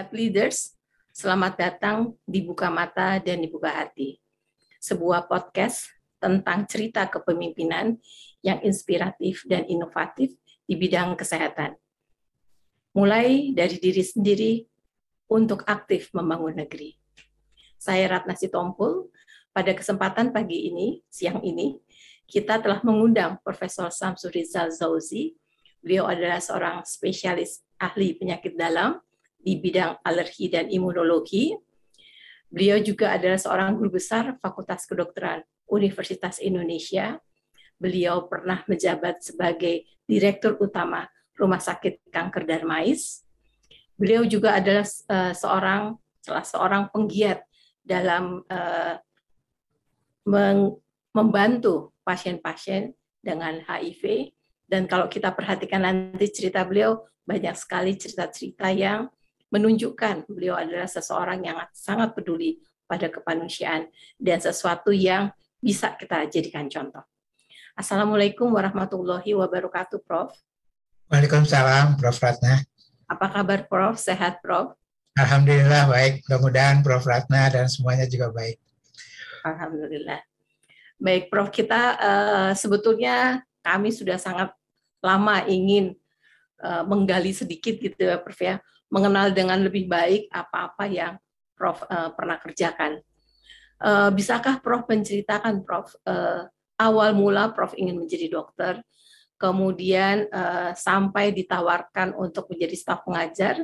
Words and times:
Head 0.00 0.16
Leaders, 0.16 0.80
selamat 1.12 1.60
datang 1.60 2.16
di 2.24 2.40
Buka 2.40 2.72
Mata 2.72 3.20
dan 3.20 3.36
Dibuka 3.36 3.68
Hati. 3.68 4.16
Sebuah 4.80 5.28
podcast 5.28 5.92
tentang 6.16 6.64
cerita 6.64 7.04
kepemimpinan 7.04 8.00
yang 8.40 8.64
inspiratif 8.64 9.44
dan 9.44 9.68
inovatif 9.68 10.32
di 10.64 10.72
bidang 10.80 11.20
kesehatan. 11.20 11.76
Mulai 12.96 13.52
dari 13.52 13.76
diri 13.76 14.00
sendiri 14.00 14.52
untuk 15.28 15.68
aktif 15.68 16.08
membangun 16.16 16.64
negeri. 16.64 16.96
Saya 17.76 18.08
Ratna 18.08 18.32
Sitompul, 18.32 19.12
pada 19.52 19.76
kesempatan 19.76 20.32
pagi 20.32 20.72
ini, 20.72 21.04
siang 21.12 21.44
ini, 21.44 21.76
kita 22.24 22.56
telah 22.56 22.80
mengundang 22.88 23.36
Profesor 23.44 23.92
Samsur 23.92 24.32
Rizal 24.32 24.72
Zauzi. 24.72 25.36
Beliau 25.84 26.08
adalah 26.08 26.40
seorang 26.40 26.88
spesialis 26.88 27.60
ahli 27.76 28.16
penyakit 28.16 28.56
dalam 28.56 28.96
di 29.40 29.56
bidang 29.56 30.00
alergi 30.04 30.52
dan 30.52 30.68
imunologi. 30.68 31.56
Beliau 32.50 32.78
juga 32.82 33.14
adalah 33.14 33.38
seorang 33.38 33.78
guru 33.78 33.96
besar 33.96 34.36
Fakultas 34.42 34.84
Kedokteran 34.84 35.40
Universitas 35.70 36.42
Indonesia. 36.42 37.16
Beliau 37.80 38.28
pernah 38.28 38.60
menjabat 38.68 39.24
sebagai 39.24 39.88
Direktur 40.04 40.58
Utama 40.60 41.06
Rumah 41.38 41.62
Sakit 41.62 42.10
Kanker 42.10 42.44
Darmais. 42.44 43.24
Beliau 43.94 44.26
juga 44.26 44.58
adalah 44.58 44.84
uh, 44.84 45.32
seorang 45.32 45.94
salah 46.20 46.44
seorang 46.44 46.82
penggiat 46.92 47.46
dalam 47.80 48.44
uh, 48.44 48.94
membantu 51.16 51.96
pasien-pasien 52.04 52.92
dengan 53.24 53.60
HIV 53.64 54.34
dan 54.70 54.86
kalau 54.86 55.10
kita 55.10 55.34
perhatikan 55.34 55.82
nanti 55.82 56.30
cerita 56.30 56.62
beliau 56.62 57.02
banyak 57.26 57.56
sekali 57.58 57.98
cerita-cerita 57.98 58.70
yang 58.70 59.10
menunjukkan 59.50 60.30
beliau 60.30 60.54
adalah 60.56 60.86
seseorang 60.86 61.42
yang 61.42 61.58
sangat 61.74 62.14
peduli 62.14 62.62
pada 62.86 63.10
kemanusiaan 63.10 63.90
dan 64.18 64.38
sesuatu 64.38 64.90
yang 64.94 65.30
bisa 65.58 65.94
kita 65.94 66.26
jadikan 66.30 66.66
contoh. 66.70 67.04
Assalamualaikum 67.78 68.50
warahmatullahi 68.50 69.30
wabarakatuh, 69.36 70.02
Prof. 70.02 70.34
Waalaikumsalam, 71.10 71.98
Prof. 71.98 72.18
Ratna. 72.18 72.62
Apa 73.10 73.26
kabar, 73.30 73.66
Prof? 73.66 73.98
Sehat, 73.98 74.42
Prof? 74.42 74.74
Alhamdulillah 75.18 75.90
baik. 75.90 76.22
Mudah-mudahan 76.26 76.86
Prof. 76.86 77.02
Ratna 77.02 77.50
dan 77.50 77.66
semuanya 77.66 78.06
juga 78.06 78.30
baik. 78.30 78.58
Alhamdulillah. 79.42 80.22
Baik, 80.98 81.30
Prof. 81.30 81.50
Kita 81.50 81.82
uh, 81.98 82.50
sebetulnya 82.54 83.42
kami 83.62 83.90
sudah 83.90 84.18
sangat 84.18 84.54
lama 85.00 85.42
ingin 85.48 85.96
uh, 86.62 86.84
menggali 86.86 87.32
sedikit 87.34 87.80
gitu 87.80 87.96
ya, 87.96 88.20
Prof 88.20 88.38
ya, 88.38 88.60
mengenal 88.90 89.30
dengan 89.30 89.62
lebih 89.62 89.86
baik 89.86 90.28
apa-apa 90.28 90.84
yang 90.90 91.14
Prof 91.54 91.86
uh, 91.86 92.10
pernah 92.12 92.36
kerjakan. 92.42 92.98
Uh, 93.80 94.10
bisakah 94.12 94.60
Prof 94.60 94.84
menceritakan 94.90 95.64
Prof 95.64 95.94
uh, 96.04 96.44
awal 96.76 97.14
mula 97.16 97.54
Prof 97.54 97.72
ingin 97.78 97.96
menjadi 97.96 98.28
dokter, 98.28 98.82
kemudian 99.40 100.28
uh, 100.28 100.76
sampai 100.76 101.32
ditawarkan 101.32 102.12
untuk 102.18 102.50
menjadi 102.52 102.76
staf 102.76 103.06
pengajar, 103.06 103.62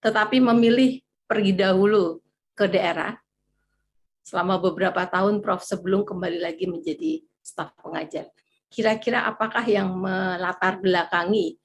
tetapi 0.00 0.40
memilih 0.40 1.04
pergi 1.28 1.52
dahulu 1.52 2.22
ke 2.56 2.64
daerah 2.70 3.16
selama 4.24 4.60
beberapa 4.60 5.08
tahun 5.08 5.40
Prof 5.40 5.64
sebelum 5.64 6.04
kembali 6.04 6.38
lagi 6.40 6.68
menjadi 6.68 7.24
staf 7.40 7.72
pengajar. 7.80 8.28
Kira-kira 8.68 9.24
apakah 9.24 9.64
yang 9.64 9.88
melatar 9.96 10.76
belakangi 10.76 11.56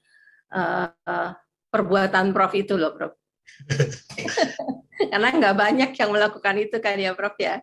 uh, 0.48 0.88
uh, 0.88 1.32
perbuatan 1.74 2.30
Prof 2.30 2.54
itu 2.54 2.78
loh, 2.78 2.94
Prof. 2.94 3.18
Karena 5.10 5.28
nggak 5.34 5.56
banyak 5.58 5.90
yang 5.98 6.10
melakukan 6.14 6.54
itu 6.62 6.78
kan 6.78 6.94
ya, 6.94 7.10
Prof 7.18 7.34
ya. 7.34 7.58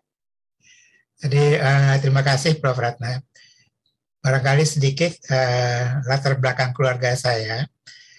Jadi 1.16 1.56
uh, 1.56 1.96
terima 1.96 2.20
kasih 2.20 2.60
Prof 2.60 2.76
Ratna. 2.76 3.24
Barangkali 4.20 4.68
sedikit 4.68 5.16
uh, 5.32 6.04
latar 6.04 6.36
belakang 6.36 6.76
keluarga 6.76 7.16
saya. 7.16 7.64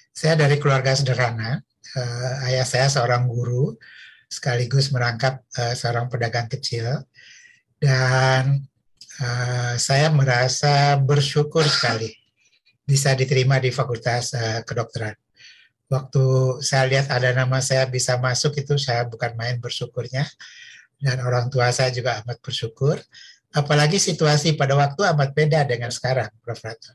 Saya 0.09 0.33
dari 0.33 0.57
keluarga 0.57 0.97
sederhana. 0.97 1.61
Uh, 1.93 2.49
ayah 2.49 2.65
saya 2.65 2.89
seorang 2.89 3.29
guru 3.29 3.77
sekaligus 4.25 4.89
merangkap 4.89 5.45
uh, 5.61 5.77
seorang 5.77 6.09
pedagang 6.09 6.49
kecil 6.49 7.05
dan 7.77 8.65
uh, 9.21 9.77
saya 9.77 10.09
merasa 10.09 10.97
bersyukur 10.97 11.61
sekali 11.61 12.09
bisa 12.81 13.13
diterima 13.13 13.61
di 13.61 13.69
Fakultas 13.69 14.33
uh, 14.33 14.65
Kedokteran 14.65 15.13
waktu 15.91 16.23
saya 16.63 16.87
lihat 16.89 17.07
ada 17.11 17.33
nama 17.35 17.59
saya 17.59 17.87
bisa 17.87 18.15
masuk 18.19 18.55
itu 18.59 18.75
saya 18.79 19.07
bukan 19.07 19.35
main 19.35 19.59
bersyukurnya 19.59 20.27
dan 20.99 21.19
orang 21.23 21.51
tua 21.51 21.71
saya 21.75 21.91
juga 21.91 22.23
amat 22.23 22.39
bersyukur 22.39 22.99
apalagi 23.53 24.01
situasi 24.01 24.55
pada 24.55 24.73
waktu 24.73 25.03
amat 25.13 25.35
beda 25.35 25.67
dengan 25.67 25.91
sekarang 25.93 26.31
Prof. 26.41 26.59
Rato. 26.63 26.91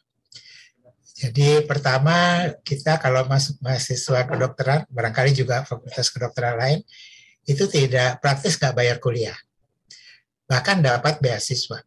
Jadi 1.19 1.67
pertama 1.67 2.47
kita 2.63 2.99
kalau 3.03 3.27
masuk 3.27 3.59
mahasiswa 3.59 4.23
kedokteran 4.27 4.87
barangkali 4.87 5.35
juga 5.35 5.67
fakultas 5.67 6.15
kedokteran 6.15 6.55
lain 6.55 6.81
itu 7.49 7.67
tidak 7.67 8.23
praktis 8.23 8.55
nggak 8.55 8.75
bayar 8.75 8.97
kuliah 9.03 9.35
bahkan 10.49 10.81
dapat 10.81 11.21
beasiswa. 11.21 11.85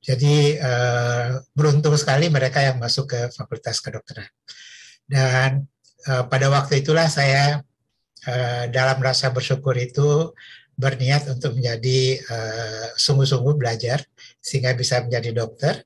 Jadi 0.00 0.56
eh, 0.56 1.30
beruntung 1.52 1.96
sekali 2.00 2.32
mereka 2.32 2.64
yang 2.64 2.80
masuk 2.80 3.12
ke 3.12 3.20
fakultas 3.32 3.80
kedokteran. 3.84 4.28
Dan 5.04 5.68
uh, 6.08 6.24
pada 6.28 6.46
waktu 6.52 6.84
itulah 6.84 7.08
saya 7.08 7.60
uh, 8.28 8.64
dalam 8.68 8.98
rasa 9.00 9.32
bersyukur 9.32 9.76
itu 9.76 10.32
berniat 10.74 11.30
untuk 11.30 11.54
menjadi 11.54 12.18
uh, 12.28 12.86
sungguh-sungguh 12.98 13.54
belajar 13.54 14.02
sehingga 14.42 14.74
bisa 14.74 15.00
menjadi 15.04 15.30
dokter 15.44 15.80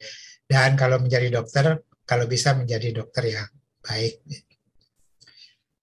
dan 0.48 0.74
kalau 0.74 0.96
menjadi 0.98 1.28
dokter 1.28 1.84
kalau 2.08 2.24
bisa 2.24 2.56
menjadi 2.56 3.04
dokter 3.04 3.36
yang 3.36 3.48
baik. 3.84 4.24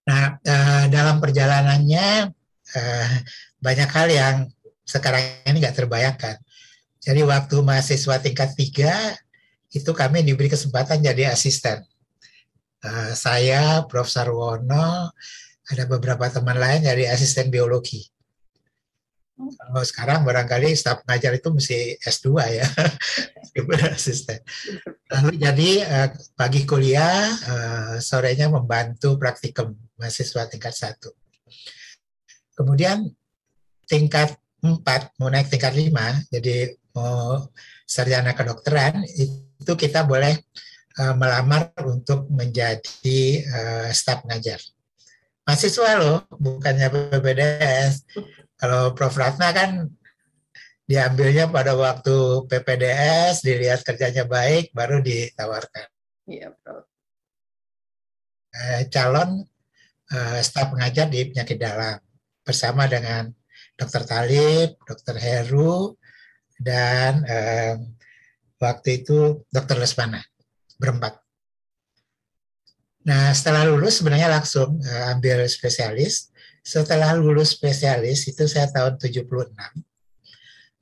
Nah 0.09 0.37
dalam 0.89 1.17
perjalanannya 1.17 2.29
banyak 3.57 3.89
hal 3.89 4.07
yang 4.09 4.35
sekarang 4.85 5.21
ini 5.49 5.61
nggak 5.61 5.77
terbayangkan. 5.85 6.37
Jadi 6.97 7.21
waktu 7.25 7.61
mahasiswa 7.61 8.17
tingkat 8.21 8.57
tiga 8.57 8.93
itu 9.69 9.91
kami 9.93 10.25
diberi 10.25 10.49
kesempatan 10.49 11.01
jadi 11.01 11.29
asisten 11.29 11.85
uh, 12.85 13.11
saya, 13.17 13.81
Prof. 13.89 14.05
Sarwono, 14.05 15.09
ada 15.65 15.83
beberapa 15.89 16.29
teman 16.29 16.61
lain 16.61 16.85
dari 16.85 17.09
asisten 17.09 17.49
biologi. 17.49 18.05
Kalau 19.35 19.83
sekarang 19.83 20.23
barangkali 20.23 20.71
staf 20.79 21.03
pengajar 21.03 21.35
itu 21.35 21.51
mesti 21.51 21.99
S2 21.99 22.27
ya, 22.55 22.67
asisten. 23.97 24.39
Lalu 25.11 25.31
jadi 25.35 25.69
uh, 25.83 26.09
pagi 26.39 26.63
kuliah, 26.63 27.35
uh, 27.43 27.95
sorenya 27.99 28.47
membantu 28.47 29.19
praktikum 29.19 29.75
mahasiswa 29.99 30.47
tingkat 30.47 30.71
satu. 30.71 31.11
Kemudian 32.55 33.11
tingkat 33.83 34.39
empat 34.63 35.11
mau 35.19 35.27
naik 35.27 35.51
tingkat 35.51 35.75
lima, 35.75 36.15
jadi 36.31 36.71
mau 36.95 37.51
sarjana 37.83 38.31
kedokteran, 38.31 39.03
itu 39.03 39.73
kita 39.75 40.07
boleh 40.07 40.39
uh, 40.99 41.15
melamar 41.15 41.71
untuk 41.83 42.27
menjadi 42.31 43.21
uh, 43.45 43.87
staf 43.91 44.23
pengajar. 44.23 44.59
Mahasiswa 45.45 45.89
loh, 46.01 46.17
bukannya 46.31 46.89
PPDS. 46.89 48.07
Kalau 48.55 48.95
Prof. 48.97 49.13
Ratna 49.13 49.53
kan 49.53 49.85
diambilnya 50.89 51.51
pada 51.51 51.77
waktu 51.77 52.47
PPDS, 52.49 53.45
dilihat 53.45 53.85
kerjanya 53.85 54.25
baik, 54.25 54.73
baru 54.73 55.03
ditawarkan. 55.03 55.87
Iya, 56.25 56.49
Prof. 56.63 56.87
Uh, 58.55 58.81
calon 58.87 59.43
uh, 60.15 60.39
staf 60.39 60.71
pengajar 60.71 61.11
di 61.11 61.27
penyakit 61.27 61.59
dalam 61.59 61.99
bersama 62.41 62.87
dengan 62.87 63.27
Dr. 63.75 64.07
Talib, 64.07 64.79
Dr. 64.87 65.19
Heru, 65.19 65.99
dan 66.55 67.27
um, 67.27 67.77
waktu 68.63 69.03
itu 69.03 69.43
Dr. 69.51 69.75
Lesmana 69.83 70.23
berempat. 70.79 71.25
Nah, 73.05 73.29
setelah 73.37 73.69
lulus 73.69 74.01
sebenarnya 74.01 74.33
langsung 74.33 74.81
uh, 74.81 75.13
ambil 75.13 75.45
spesialis. 75.45 76.33
Setelah 76.65 77.13
lulus 77.13 77.53
spesialis 77.53 78.25
itu 78.25 78.49
saya 78.49 78.65
tahun 78.73 78.97
76. 78.97 79.29
Uh, 79.29 79.77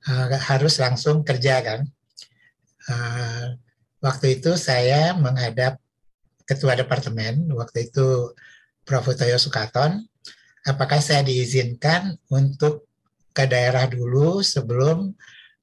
eh, 0.08 0.40
harus 0.40 0.80
langsung 0.80 1.20
kerja 1.20 1.60
kan. 1.60 1.80
Uh, 2.88 3.60
waktu 4.00 4.40
itu 4.40 4.56
saya 4.56 5.12
menghadap 5.12 5.76
ketua 6.48 6.76
departemen, 6.76 7.48
waktu 7.52 7.92
itu 7.92 8.32
Prof. 8.84 9.08
Toyo 9.16 9.40
Sukaton, 9.40 10.04
apakah 10.68 11.00
saya 11.00 11.24
diizinkan 11.24 12.20
untuk 12.28 12.88
ke 13.32 13.48
daerah 13.48 13.88
dulu 13.88 14.44
sebelum 14.44 15.12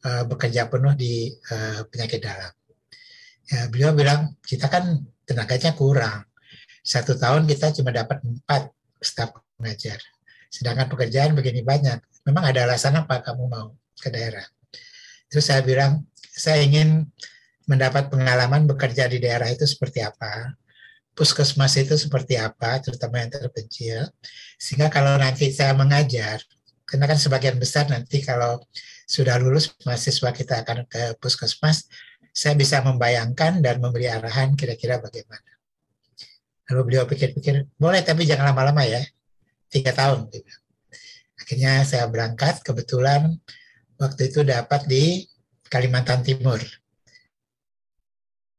uh, 0.05 0.23
bekerja 0.25 0.69
penuh 0.69 0.93
di 0.97 1.29
uh, 1.53 1.85
penyakit 1.89 2.21
dalam 2.21 2.49
ya 3.51 3.67
beliau 3.67 3.91
bilang 3.91 4.39
kita 4.39 4.71
kan 4.71 5.03
tenaganya 5.27 5.75
kurang. 5.75 6.23
Satu 6.81 7.13
tahun 7.19 7.45
kita 7.45 7.75
cuma 7.77 7.91
dapat 7.93 8.23
empat 8.23 8.71
staf 9.03 9.35
pengajar. 9.59 9.99
sedangkan 10.51 10.91
pekerjaan 10.91 11.31
begini 11.31 11.63
banyak. 11.63 12.03
Memang 12.27 12.51
ada 12.51 12.67
alasan 12.67 12.99
apa 12.99 13.23
kamu 13.23 13.47
mau 13.47 13.71
ke 13.95 14.11
daerah? 14.11 14.43
Terus 15.31 15.47
saya 15.47 15.63
bilang, 15.63 16.03
saya 16.19 16.59
ingin 16.59 17.07
mendapat 17.71 18.11
pengalaman 18.11 18.67
bekerja 18.67 19.07
di 19.07 19.23
daerah 19.23 19.47
itu 19.47 19.63
seperti 19.63 20.03
apa, 20.03 20.51
puskesmas 21.15 21.79
itu 21.79 21.95
seperti 21.95 22.35
apa, 22.35 22.83
terutama 22.83 23.23
yang 23.23 23.31
terpencil, 23.31 24.11
sehingga 24.59 24.91
kalau 24.91 25.15
nanti 25.15 25.47
saya 25.55 25.71
mengajar, 25.71 26.43
karena 26.83 27.07
kan 27.07 27.15
sebagian 27.15 27.55
besar 27.55 27.87
nanti 27.87 28.19
kalau 28.19 28.59
sudah 29.07 29.39
lulus 29.39 29.71
mahasiswa 29.87 30.35
kita 30.35 30.67
akan 30.67 30.83
ke 30.83 31.15
puskesmas, 31.23 31.87
saya 32.31 32.55
bisa 32.55 32.79
membayangkan 32.79 33.59
dan 33.59 33.83
memberi 33.83 34.07
arahan 34.07 34.55
kira-kira 34.55 35.03
bagaimana. 35.03 35.51
Lalu 36.71 36.81
beliau 36.87 37.03
pikir-pikir, 37.03 37.67
boleh 37.75 37.99
tapi 37.99 38.23
jangan 38.23 38.55
lama-lama 38.55 38.87
ya, 38.87 39.03
tiga 39.67 39.91
tahun. 39.91 40.31
Akhirnya 41.35 41.83
saya 41.83 42.07
berangkat, 42.07 42.63
kebetulan 42.63 43.35
waktu 43.99 44.31
itu 44.31 44.47
dapat 44.47 44.87
di 44.87 45.27
Kalimantan 45.67 46.23
Timur. 46.23 46.63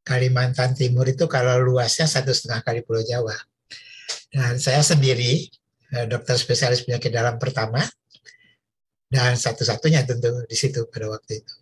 Kalimantan 0.04 0.76
Timur 0.76 1.08
itu 1.08 1.24
kalau 1.24 1.56
luasnya 1.64 2.04
satu 2.04 2.36
setengah 2.36 2.60
kali 2.60 2.84
Pulau 2.84 3.00
Jawa. 3.00 3.32
Dan 4.28 4.60
saya 4.60 4.84
sendiri, 4.84 5.48
eh, 5.96 6.04
dokter 6.04 6.36
spesialis 6.36 6.84
penyakit 6.84 7.08
dalam 7.08 7.40
pertama, 7.40 7.80
dan 9.08 9.36
satu-satunya 9.36 10.04
tentu 10.04 10.32
di 10.44 10.56
situ 10.56 10.88
pada 10.88 11.08
waktu 11.12 11.40
itu. 11.40 11.54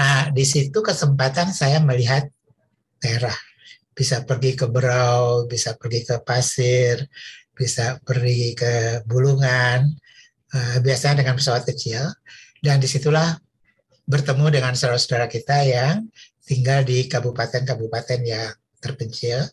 Nah, 0.00 0.32
di 0.32 0.48
situ 0.48 0.80
kesempatan 0.80 1.52
saya 1.52 1.76
melihat 1.84 2.24
daerah. 3.04 3.36
Bisa 3.92 4.24
pergi 4.24 4.56
ke 4.56 4.64
Berau, 4.64 5.44
bisa 5.44 5.76
pergi 5.76 6.08
ke 6.08 6.16
Pasir, 6.24 7.04
bisa 7.52 8.00
pergi 8.00 8.56
ke 8.56 9.04
Bulungan, 9.04 9.84
uh, 10.56 10.76
biasanya 10.80 11.20
dengan 11.20 11.36
pesawat 11.36 11.68
kecil. 11.68 12.08
Dan 12.64 12.80
di 12.80 12.88
situlah 12.88 13.36
bertemu 14.08 14.48
dengan 14.48 14.72
saudara-saudara 14.72 15.28
kita 15.28 15.68
yang 15.68 16.08
tinggal 16.48 16.80
di 16.80 17.04
kabupaten-kabupaten 17.04 18.20
yang 18.24 18.56
terpencil. 18.80 19.52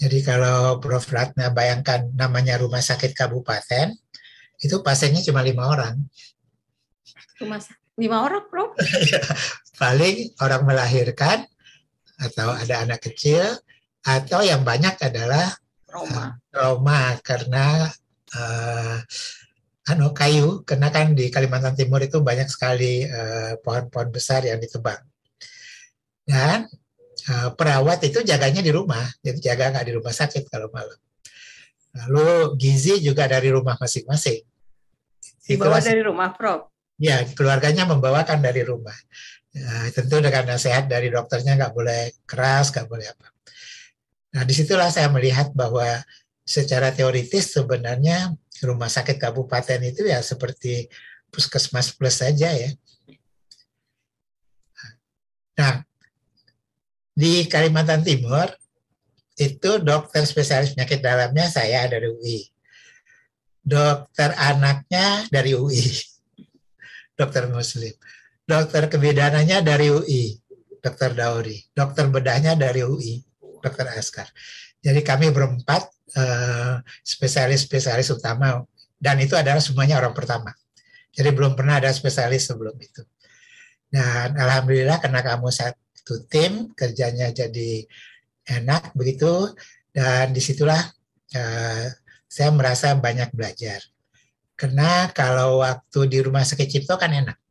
Jadi 0.00 0.24
kalau 0.24 0.80
Prof. 0.80 1.04
Ratna 1.12 1.52
bayangkan 1.52 2.08
namanya 2.16 2.56
rumah 2.56 2.80
sakit 2.80 3.12
kabupaten, 3.12 3.92
itu 4.64 4.80
pasiennya 4.80 5.20
cuma 5.28 5.44
lima 5.44 5.68
orang. 5.68 6.00
Rumah 7.36 7.60
lima 8.00 8.16
orang, 8.24 8.48
Prof? 8.48 8.72
paling 9.74 10.34
orang 10.40 10.62
melahirkan 10.62 11.46
atau 12.18 12.54
ada 12.54 12.86
anak 12.86 13.02
kecil 13.10 13.42
atau 14.04 14.44
yang 14.44 14.62
banyak 14.62 14.94
adalah 15.00 15.50
trauma, 15.88 16.22
uh, 16.22 16.30
trauma 16.52 17.00
karena 17.24 17.88
uh, 18.36 18.98
anu 19.90 20.12
kayu. 20.14 20.62
Karena 20.62 20.92
kan 20.92 21.16
di 21.16 21.32
Kalimantan 21.32 21.74
Timur 21.74 22.00
itu 22.04 22.20
banyak 22.20 22.46
sekali 22.46 23.08
pohon 23.08 23.88
pohon-pohon 23.90 24.08
besar 24.14 24.44
yang 24.46 24.60
ditebang. 24.60 25.00
Dan 26.24 26.68
uh, 27.32 27.50
perawat 27.56 28.04
itu 28.06 28.20
jaganya 28.22 28.60
di 28.60 28.70
rumah. 28.70 29.04
Jadi 29.24 29.40
jaga 29.40 29.72
nggak 29.74 29.86
di 29.88 29.92
rumah 29.96 30.14
sakit 30.14 30.52
kalau 30.52 30.68
malam. 30.70 30.96
Lalu 31.94 32.58
gizi 32.58 32.98
juga 33.00 33.24
dari 33.30 33.54
rumah 33.54 33.78
masing-masing. 33.78 34.42
Dibawa 35.44 35.78
dari 35.80 36.02
rumah 36.02 36.32
Prof? 36.32 36.72
Ya 37.00 37.26
keluarganya 37.26 37.84
membawakan 37.90 38.38
dari 38.38 38.62
rumah 38.62 38.94
Ya, 39.54 39.86
tentu 39.94 40.18
dengan 40.18 40.50
nasihat 40.50 40.90
dari 40.90 41.14
dokternya 41.14 41.54
nggak 41.54 41.74
boleh 41.78 42.10
keras, 42.26 42.74
nggak 42.74 42.90
boleh 42.90 43.06
apa. 43.06 43.30
Nah 44.34 44.42
di 44.42 44.50
situlah 44.50 44.90
saya 44.90 45.06
melihat 45.14 45.54
bahwa 45.54 45.86
secara 46.42 46.90
teoritis 46.90 47.54
sebenarnya 47.54 48.34
rumah 48.66 48.90
sakit 48.90 49.14
kabupaten 49.14 49.78
itu 49.86 50.10
ya 50.10 50.18
seperti 50.26 50.90
puskesmas 51.30 51.94
plus 51.94 52.18
saja 52.18 52.50
ya. 52.50 52.74
Nah 55.54 55.86
di 57.14 57.46
Kalimantan 57.46 58.02
Timur 58.02 58.50
itu 59.38 59.70
dokter 59.78 60.26
spesialis 60.26 60.74
penyakit 60.74 60.98
dalamnya 60.98 61.46
saya 61.46 61.86
dari 61.86 62.10
UI. 62.10 62.42
Dokter 63.62 64.34
anaknya 64.34 65.30
dari 65.30 65.54
UI. 65.54 65.78
Dokter 67.18 67.46
muslim 67.46 67.94
dokter 68.44 68.92
kebidaannya 68.92 69.64
dari 69.64 69.88
UI, 69.88 70.36
dokter 70.84 71.16
Dauri, 71.16 71.64
dokter 71.72 72.12
bedahnya 72.12 72.52
dari 72.54 72.84
UI, 72.84 73.24
dokter 73.64 73.88
Askar. 73.96 74.28
Jadi 74.84 75.00
kami 75.00 75.32
berempat 75.32 75.88
uh, 76.20 76.76
spesialis-spesialis 77.00 78.12
utama 78.12 78.60
dan 79.00 79.16
itu 79.16 79.32
adalah 79.32 79.64
semuanya 79.64 79.96
orang 79.96 80.12
pertama. 80.12 80.52
Jadi 81.08 81.32
belum 81.32 81.56
pernah 81.56 81.80
ada 81.80 81.88
spesialis 81.88 82.44
sebelum 82.52 82.76
itu. 82.76 83.00
Dan 83.88 84.36
alhamdulillah 84.36 85.00
karena 85.00 85.24
kamu 85.24 85.48
satu 85.48 86.28
tim 86.28 86.76
kerjanya 86.76 87.32
jadi 87.32 87.86
enak 88.44 88.92
begitu 88.92 89.56
dan 89.88 90.36
di 90.36 90.42
situlah 90.44 90.84
uh, 91.32 91.86
saya 92.28 92.50
merasa 92.52 92.92
banyak 92.92 93.32
belajar. 93.32 93.80
Karena 94.52 95.08
kalau 95.16 95.64
waktu 95.64 96.12
di 96.12 96.18
rumah 96.20 96.44
sakit 96.44 96.68
Cipto 96.68 97.00
kan 97.00 97.10
enak 97.10 97.43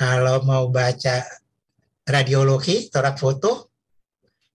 kalau 0.00 0.40
mau 0.48 0.64
baca 0.72 1.28
radiologi, 2.08 2.88
torak 2.88 3.20
foto, 3.20 3.68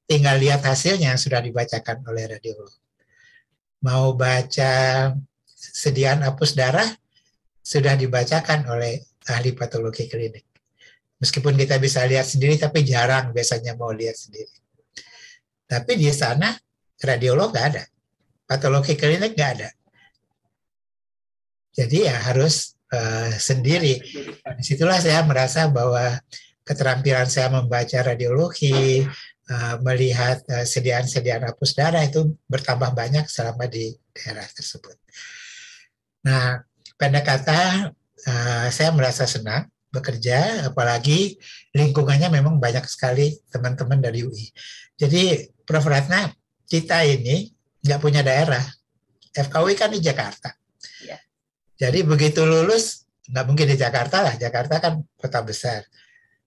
tinggal 0.10 0.42
lihat 0.42 0.66
hasilnya 0.66 1.14
yang 1.14 1.22
sudah 1.22 1.38
dibacakan 1.38 2.02
oleh 2.10 2.34
radiolog. 2.34 2.74
Mau 3.86 4.18
baca 4.18 5.14
sediaan 5.54 6.26
hapus 6.26 6.58
darah, 6.58 6.90
sudah 7.62 7.94
dibacakan 7.94 8.66
oleh 8.74 9.06
ahli 9.30 9.54
patologi 9.54 10.10
klinik. 10.10 10.50
Meskipun 11.22 11.54
kita 11.54 11.78
bisa 11.78 12.02
lihat 12.10 12.26
sendiri, 12.26 12.58
tapi 12.58 12.82
jarang 12.82 13.30
biasanya 13.30 13.78
mau 13.78 13.94
lihat 13.94 14.18
sendiri. 14.18 14.50
Tapi 15.70 15.94
di 15.94 16.10
sana 16.10 16.58
radiolog 16.98 17.54
nggak 17.54 17.68
ada, 17.70 17.86
patologi 18.50 18.98
klinik 18.98 19.38
nggak 19.38 19.52
ada. 19.62 19.70
Jadi 21.70 22.10
ya 22.10 22.18
harus 22.34 22.75
uh, 22.96 23.32
sendiri. 23.36 24.00
Di 24.56 24.64
situlah 24.64 24.98
saya 25.04 25.22
merasa 25.28 25.68
bahwa 25.68 26.16
keterampilan 26.64 27.28
saya 27.28 27.52
membaca 27.52 28.00
radiologi, 28.02 29.04
uh, 29.52 29.76
melihat 29.84 30.42
uh, 30.50 30.66
sediaan-sediaan 30.66 31.46
hapus 31.46 31.78
darah 31.78 32.02
itu 32.02 32.34
bertambah 32.50 32.96
banyak 32.96 33.28
selama 33.28 33.68
di 33.68 33.94
daerah 34.16 34.48
tersebut. 34.50 34.96
Nah, 36.26 36.64
pendek 36.98 37.28
kata, 37.28 37.94
uh, 38.26 38.68
saya 38.74 38.90
merasa 38.96 39.30
senang 39.30 39.70
bekerja, 39.94 40.72
apalagi 40.74 41.40
lingkungannya 41.72 42.28
memang 42.28 42.60
banyak 42.60 42.84
sekali 42.90 43.38
teman-teman 43.48 44.02
dari 44.02 44.26
UI. 44.26 44.48
Jadi, 44.96 45.52
Prof. 45.64 45.86
Ratna, 45.88 46.32
kita 46.68 47.04
ini 47.06 47.52
nggak 47.86 48.02
punya 48.02 48.26
daerah. 48.26 48.64
FKUI 49.36 49.76
kan 49.76 49.92
di 49.92 50.00
Jakarta. 50.00 50.56
Jadi 51.76 52.08
begitu 52.08 52.48
lulus 52.48 53.06
nggak 53.28 53.46
mungkin 53.46 53.68
di 53.68 53.76
Jakarta 53.76 54.24
lah. 54.24 54.34
Jakarta 54.40 54.80
kan 54.80 54.94
kota 55.20 55.40
besar. 55.44 55.82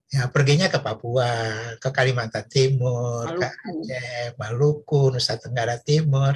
Ya 0.09 0.25
perginya 0.33 0.73
ke 0.73 0.81
Papua, 0.81 1.29
ke 1.77 1.89
Kalimantan 1.93 2.49
Timur, 2.49 3.29
Maluku. 3.29 3.41
ke 3.45 3.49
Aceh, 3.53 4.27
Maluku, 4.41 5.03
Nusa 5.13 5.37
Tenggara 5.37 5.77
Timur. 5.77 6.33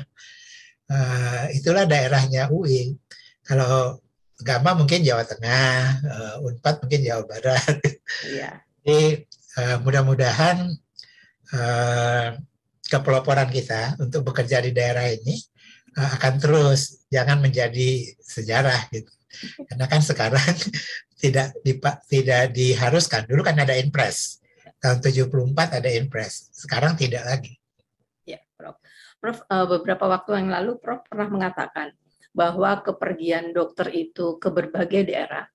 Uh, 0.92 1.48
itulah 1.56 1.88
daerahnya 1.88 2.52
UI. 2.52 2.92
Kalau 3.40 3.96
Gama 4.42 4.76
mungkin 4.76 5.00
Jawa 5.00 5.24
Tengah, 5.24 6.04
uh, 6.04 6.36
Unpad 6.44 6.84
mungkin 6.84 7.00
Jawa 7.00 7.24
Barat. 7.24 7.80
Iya. 8.28 8.60
Jadi 8.84 9.24
uh, 9.56 9.76
mudah-mudahan 9.80 10.68
uh, 11.56 12.28
kepeloporan 12.92 13.48
kita 13.48 13.96
untuk 13.96 14.28
bekerja 14.28 14.60
di 14.60 14.76
daerah 14.76 15.08
ini 15.08 15.40
akan 15.92 16.34
terus 16.40 17.04
jangan 17.12 17.40
menjadi 17.40 18.16
sejarah 18.20 18.88
gitu. 18.92 19.12
Karena 19.68 19.86
kan 19.88 20.00
sekarang 20.04 20.54
tidak 21.22 21.56
dipak 21.64 22.04
tidak 22.08 22.52
diharuskan. 22.52 23.28
Dulu 23.28 23.40
kan 23.44 23.56
ada 23.60 23.76
impres 23.76 24.42
tahun 24.82 24.98
74 24.98 25.78
ada 25.78 25.90
impres 25.94 26.50
sekarang 26.50 26.98
tidak 26.98 27.22
lagi. 27.22 27.54
Ya 28.26 28.42
Prof. 28.58 28.82
Prof 29.22 29.38
uh, 29.46 29.66
beberapa 29.70 30.10
waktu 30.10 30.42
yang 30.42 30.50
lalu 30.50 30.82
Prof 30.82 31.06
pernah 31.06 31.30
mengatakan 31.30 31.94
bahwa 32.34 32.82
kepergian 32.82 33.54
dokter 33.54 33.94
itu 33.94 34.42
ke 34.42 34.50
berbagai 34.50 35.06
daerah 35.06 35.46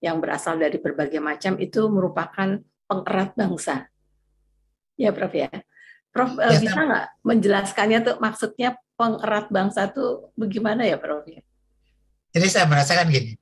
yang 0.00 0.16
berasal 0.16 0.56
dari 0.56 0.80
berbagai 0.80 1.20
macam 1.20 1.60
itu 1.60 1.84
merupakan 1.92 2.56
pengerat 2.88 3.36
bangsa. 3.36 3.92
Ya 4.96 5.12
Prof 5.12 5.36
ya 5.36 5.52
Prof 6.10 6.34
uh, 6.36 6.50
ya, 6.50 6.58
bisa 6.58 6.80
nggak 6.82 7.06
menjelaskannya 7.22 7.98
tuh 8.02 8.16
maksudnya 8.18 8.74
pengerat 8.98 9.46
bangsa 9.48 9.90
tuh 9.94 10.34
bagaimana 10.34 10.82
ya 10.82 10.98
Prof? 10.98 11.22
Jadi 12.30 12.46
saya 12.46 12.66
merasakan 12.66 13.10
gini, 13.10 13.34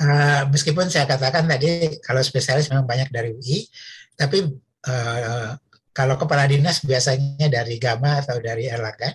uh, 0.00 0.48
meskipun 0.48 0.88
saya 0.88 1.08
katakan 1.08 1.48
tadi 1.48 1.96
kalau 2.00 2.20
spesialis 2.20 2.68
memang 2.68 2.84
banyak 2.84 3.08
dari 3.08 3.32
UI, 3.32 3.64
tapi 4.16 4.44
uh, 4.88 5.56
kalau 5.94 6.18
kepala 6.18 6.50
dinas 6.50 6.82
biasanya 6.82 7.46
dari 7.46 7.78
Gama 7.78 8.18
atau 8.18 8.42
dari 8.42 8.66
Erlangga. 8.66 9.14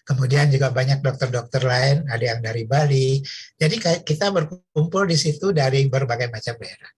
Kemudian 0.00 0.50
juga 0.50 0.74
banyak 0.74 1.06
dokter-dokter 1.06 1.62
lain, 1.62 2.02
ada 2.10 2.24
yang 2.34 2.42
dari 2.42 2.66
Bali. 2.66 3.22
Jadi 3.54 4.02
kita 4.02 4.34
berkumpul 4.34 5.06
di 5.06 5.14
situ 5.14 5.54
dari 5.54 5.86
berbagai 5.86 6.26
macam 6.34 6.58
daerah. 6.58 6.90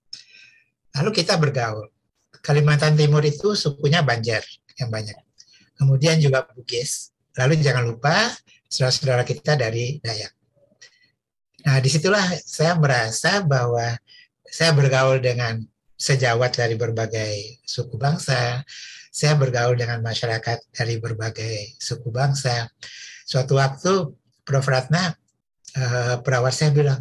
Lalu 0.97 1.11
kita 1.21 1.37
bergaul. 1.37 1.93
Kalimantan 2.41 2.97
Timur 2.97 3.21
itu 3.21 3.53
sukunya 3.53 4.01
Banjar 4.01 4.41
yang 4.81 4.89
banyak. 4.89 5.19
Kemudian 5.77 6.21
juga 6.21 6.47
Bugis. 6.47 7.13
Lalu 7.37 7.61
jangan 7.65 7.89
lupa 7.89 8.31
saudara-saudara 8.69 9.25
kita 9.25 9.57
dari 9.57 9.99
Dayak. 10.01 10.33
Nah, 11.63 11.79
di 11.79 11.89
situlah 11.89 12.27
saya 12.43 12.75
merasa 12.75 13.41
bahwa 13.45 13.95
saya 14.43 14.75
bergaul 14.75 15.23
dengan 15.23 15.63
sejawat 15.95 16.59
dari 16.59 16.75
berbagai 16.75 17.63
suku 17.63 17.95
bangsa, 17.95 18.67
saya 19.13 19.39
bergaul 19.39 19.79
dengan 19.79 20.03
masyarakat 20.03 20.59
dari 20.75 20.99
berbagai 20.99 21.79
suku 21.79 22.11
bangsa. 22.11 22.67
Suatu 23.23 23.57
waktu 23.57 24.11
Prof. 24.43 24.67
Ratna, 24.67 25.15
eh, 25.79 26.17
perawat 26.19 26.51
saya 26.51 26.75
bilang, 26.75 27.01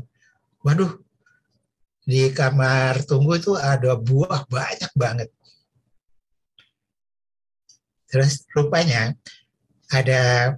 waduh, 0.62 0.94
di 2.06 2.30
kamar 2.30 3.02
tunggu 3.10 3.42
itu 3.42 3.58
ada 3.58 3.98
buah 3.98 4.46
banyak 4.46 4.92
banget. 4.94 5.30
Terus 8.12 8.44
rupanya 8.52 9.16
ada 9.88 10.56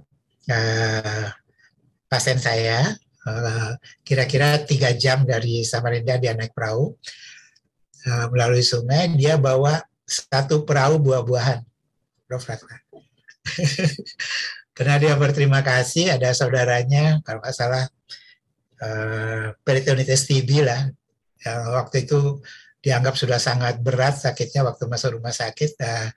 uh, 0.50 1.26
pasien 2.10 2.42
saya 2.42 2.98
Eh, 3.24 3.72
kira-kira 4.04 4.60
tiga 4.68 4.92
jam 4.92 5.24
dari 5.24 5.64
Samarinda 5.64 6.20
dia 6.20 6.36
naik 6.36 6.52
perahu 6.52 6.92
uh, 8.04 8.26
melalui 8.28 8.60
sungai 8.60 9.16
dia 9.16 9.40
bawa 9.40 9.80
satu 10.04 10.68
perahu 10.68 11.00
buah-buahan. 11.00 11.64
Prof 12.28 12.44
karena 14.76 14.94
dia 15.00 15.16
berterima 15.16 15.64
kasih 15.64 16.12
ada 16.12 16.36
saudaranya 16.36 17.24
kalau 17.24 17.40
nggak 17.40 17.56
salah 17.56 17.88
uh, 18.84 19.56
peritonitis 19.64 20.28
TB 20.28 20.60
lah. 20.60 20.92
Yang 21.40 21.60
waktu 21.80 21.96
itu 22.04 22.44
dianggap 22.84 23.16
sudah 23.16 23.40
sangat 23.40 23.80
berat 23.80 24.20
sakitnya 24.20 24.68
waktu 24.68 24.84
masuk 24.84 25.16
rumah 25.16 25.32
sakit 25.32 25.80
uh, 25.80 26.12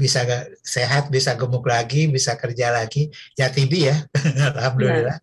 bisa 0.00 0.24
sehat 0.64 1.12
bisa 1.12 1.36
gemuk 1.36 1.68
lagi 1.68 2.08
bisa 2.08 2.32
kerja 2.40 2.72
lagi 2.72 3.12
ya 3.36 3.52
TB 3.52 3.72
ya 3.76 3.96
alhamdulillah 4.56 5.20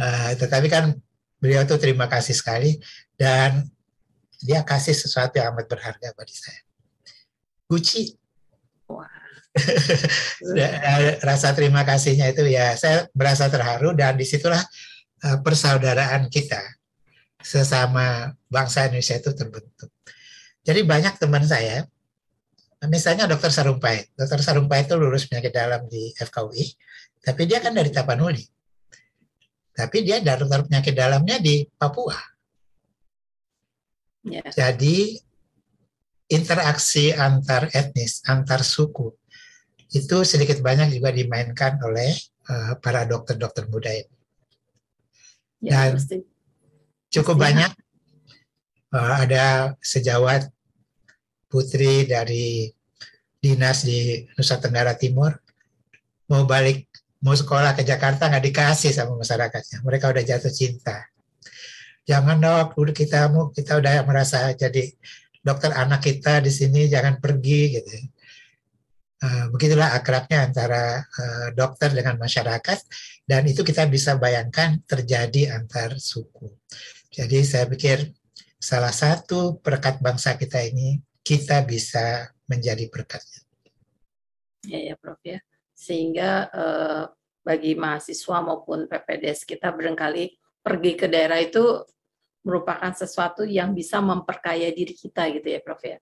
Uh, 0.00 0.32
tetapi 0.40 0.72
kan 0.72 0.96
beliau 1.36 1.60
tuh 1.68 1.76
terima 1.76 2.08
kasih 2.08 2.32
sekali 2.32 2.80
dan 3.20 3.68
dia 4.40 4.64
kasih 4.64 4.96
sesuatu 4.96 5.36
yang 5.36 5.52
amat 5.52 5.68
berharga 5.68 6.16
bagi 6.16 6.32
saya. 6.32 6.64
Gucci. 7.68 8.16
Wow. 8.88 9.04
Rasa 11.28 11.52
terima 11.52 11.84
kasihnya 11.84 12.32
itu 12.32 12.48
ya 12.48 12.72
saya 12.80 13.12
merasa 13.12 13.52
terharu 13.52 13.92
dan 13.92 14.16
di 14.16 14.24
situlah 14.24 14.64
uh, 15.28 15.38
persaudaraan 15.44 16.32
kita 16.32 16.64
sesama 17.44 18.32
bangsa 18.48 18.88
Indonesia 18.88 19.20
itu 19.20 19.36
terbentuk. 19.36 19.92
Jadi 20.64 20.80
banyak 20.80 21.20
teman 21.20 21.44
saya, 21.44 21.84
misalnya 22.88 23.28
Dokter 23.28 23.52
Sarumpait. 23.52 24.08
Dokter 24.16 24.40
Sarumpait 24.40 24.88
itu 24.88 24.96
lulus 24.96 25.28
penyakit 25.28 25.52
dalam 25.52 25.84
di 25.90 26.14
FKUI, 26.16 26.64
tapi 27.20 27.44
dia 27.44 27.60
kan 27.60 27.76
dari 27.76 27.92
Tapanuli 27.92 28.44
tapi 29.80 30.04
dia 30.04 30.20
dokter 30.20 30.60
penyakit 30.68 30.92
dalamnya 30.92 31.40
di 31.40 31.64
Papua. 31.64 32.18
Yeah. 34.26 34.52
Jadi 34.52 35.16
interaksi 36.28 37.16
antar 37.16 37.72
etnis, 37.72 38.20
antar 38.28 38.60
suku 38.60 39.08
itu 39.90 40.22
sedikit 40.22 40.60
banyak 40.62 40.92
juga 40.94 41.10
dimainkan 41.10 41.80
oleh 41.82 42.14
uh, 42.46 42.78
para 42.78 43.08
dokter-dokter 43.08 43.66
muda 43.72 43.90
ini. 43.90 44.14
Ya, 45.64 45.88
Dan 45.88 45.98
mesti. 45.98 46.16
cukup 47.10 47.40
banyak 47.40 47.72
uh, 48.94 49.14
ada 49.24 49.74
sejawat 49.80 50.46
putri 51.50 52.06
dari 52.06 52.70
dinas 53.42 53.82
di 53.82 54.22
Nusa 54.38 54.62
Tenggara 54.62 54.94
Timur 54.94 55.34
mau 56.30 56.46
balik 56.46 56.86
mau 57.20 57.34
sekolah 57.34 57.74
ke 57.74 57.82
Jakarta 57.82 58.30
nggak 58.30 58.44
dikasih 58.48 58.94
sama 58.94 59.18
masyarakatnya. 59.18 59.82
Mereka 59.84 60.08
udah 60.08 60.24
jatuh 60.24 60.52
cinta. 60.54 61.10
Jangan 62.08 62.40
dok, 62.40 62.80
udah 62.80 62.94
kita 62.96 63.28
mau 63.28 63.52
kita 63.52 63.76
udah 63.76 64.06
merasa 64.08 64.54
jadi 64.56 64.88
dokter 65.44 65.74
anak 65.74 66.00
kita 66.00 66.40
di 66.40 66.52
sini 66.52 66.88
jangan 66.88 67.20
pergi 67.20 67.60
gitu. 67.76 67.90
Uh, 69.20 69.52
begitulah 69.52 69.92
akrabnya 69.92 70.48
antara 70.48 71.04
uh, 71.04 71.52
dokter 71.52 71.92
dengan 71.92 72.16
masyarakat 72.16 72.78
dan 73.28 73.44
itu 73.44 73.60
kita 73.60 73.84
bisa 73.84 74.16
bayangkan 74.16 74.80
terjadi 74.88 75.60
antar 75.60 76.00
suku. 76.00 76.48
Jadi 77.12 77.44
saya 77.44 77.68
pikir 77.68 78.16
salah 78.56 78.94
satu 78.96 79.60
perekat 79.60 80.00
bangsa 80.00 80.40
kita 80.40 80.64
ini 80.64 80.96
kita 81.30 81.62
bisa 81.62 82.34
menjadi 82.50 82.90
perekatnya. 82.90 83.46
Ya 84.66 84.90
ya 84.90 84.94
Prof 84.98 85.22
ya 85.22 85.38
sehingga 85.80 86.52
uh, 86.52 87.02
bagi 87.40 87.72
mahasiswa 87.72 88.44
maupun 88.44 88.84
PPDS 88.84 89.48
kita 89.48 89.72
barangkali 89.72 90.36
pergi 90.60 90.92
ke 90.92 91.08
daerah 91.08 91.40
itu 91.40 91.80
merupakan 92.44 92.92
sesuatu 92.92 93.48
yang 93.48 93.72
bisa 93.72 94.04
memperkaya 94.04 94.68
diri 94.76 94.92
kita 94.92 95.32
gitu 95.32 95.48
ya 95.48 95.60
Prof 95.64 95.80
ya. 95.80 95.96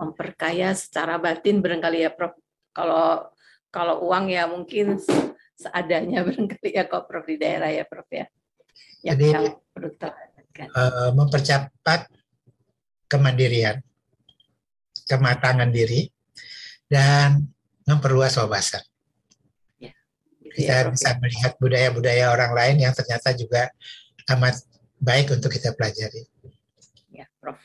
Memperkaya 0.00 0.72
secara 0.72 1.20
batin 1.20 1.60
barangkali 1.60 2.08
ya 2.08 2.10
Prof. 2.16 2.32
Kalau 2.72 3.28
kalau 3.68 4.08
uang 4.08 4.32
ya 4.32 4.48
mungkin 4.48 4.96
seadanya 5.60 6.24
barangkali 6.24 6.72
ya 6.72 6.88
kok 6.88 7.04
Prof 7.04 7.28
di 7.28 7.36
daerah 7.36 7.68
ya 7.68 7.84
Prof 7.84 8.08
ya. 8.08 8.24
Yang 9.04 9.18
Jadi 9.20 9.24
yang 9.28 9.44
perlu 9.68 9.90
uh, 10.00 11.12
mempercepat 11.12 12.08
kemandirian, 13.04 13.84
kematangan 15.04 15.68
diri, 15.70 16.08
dan 16.88 17.44
memperluas 17.84 18.36
wawasan 18.40 18.84
kita 20.54 20.94
bisa 20.94 21.18
melihat 21.18 21.52
budaya-budaya 21.58 22.30
orang 22.30 22.52
lain 22.54 22.76
yang 22.86 22.94
ternyata 22.94 23.34
juga 23.34 23.66
amat 24.30 24.62
baik 25.02 25.34
untuk 25.34 25.50
kita 25.50 25.74
pelajari. 25.74 26.30
Ya, 27.10 27.26
Prof. 27.42 27.58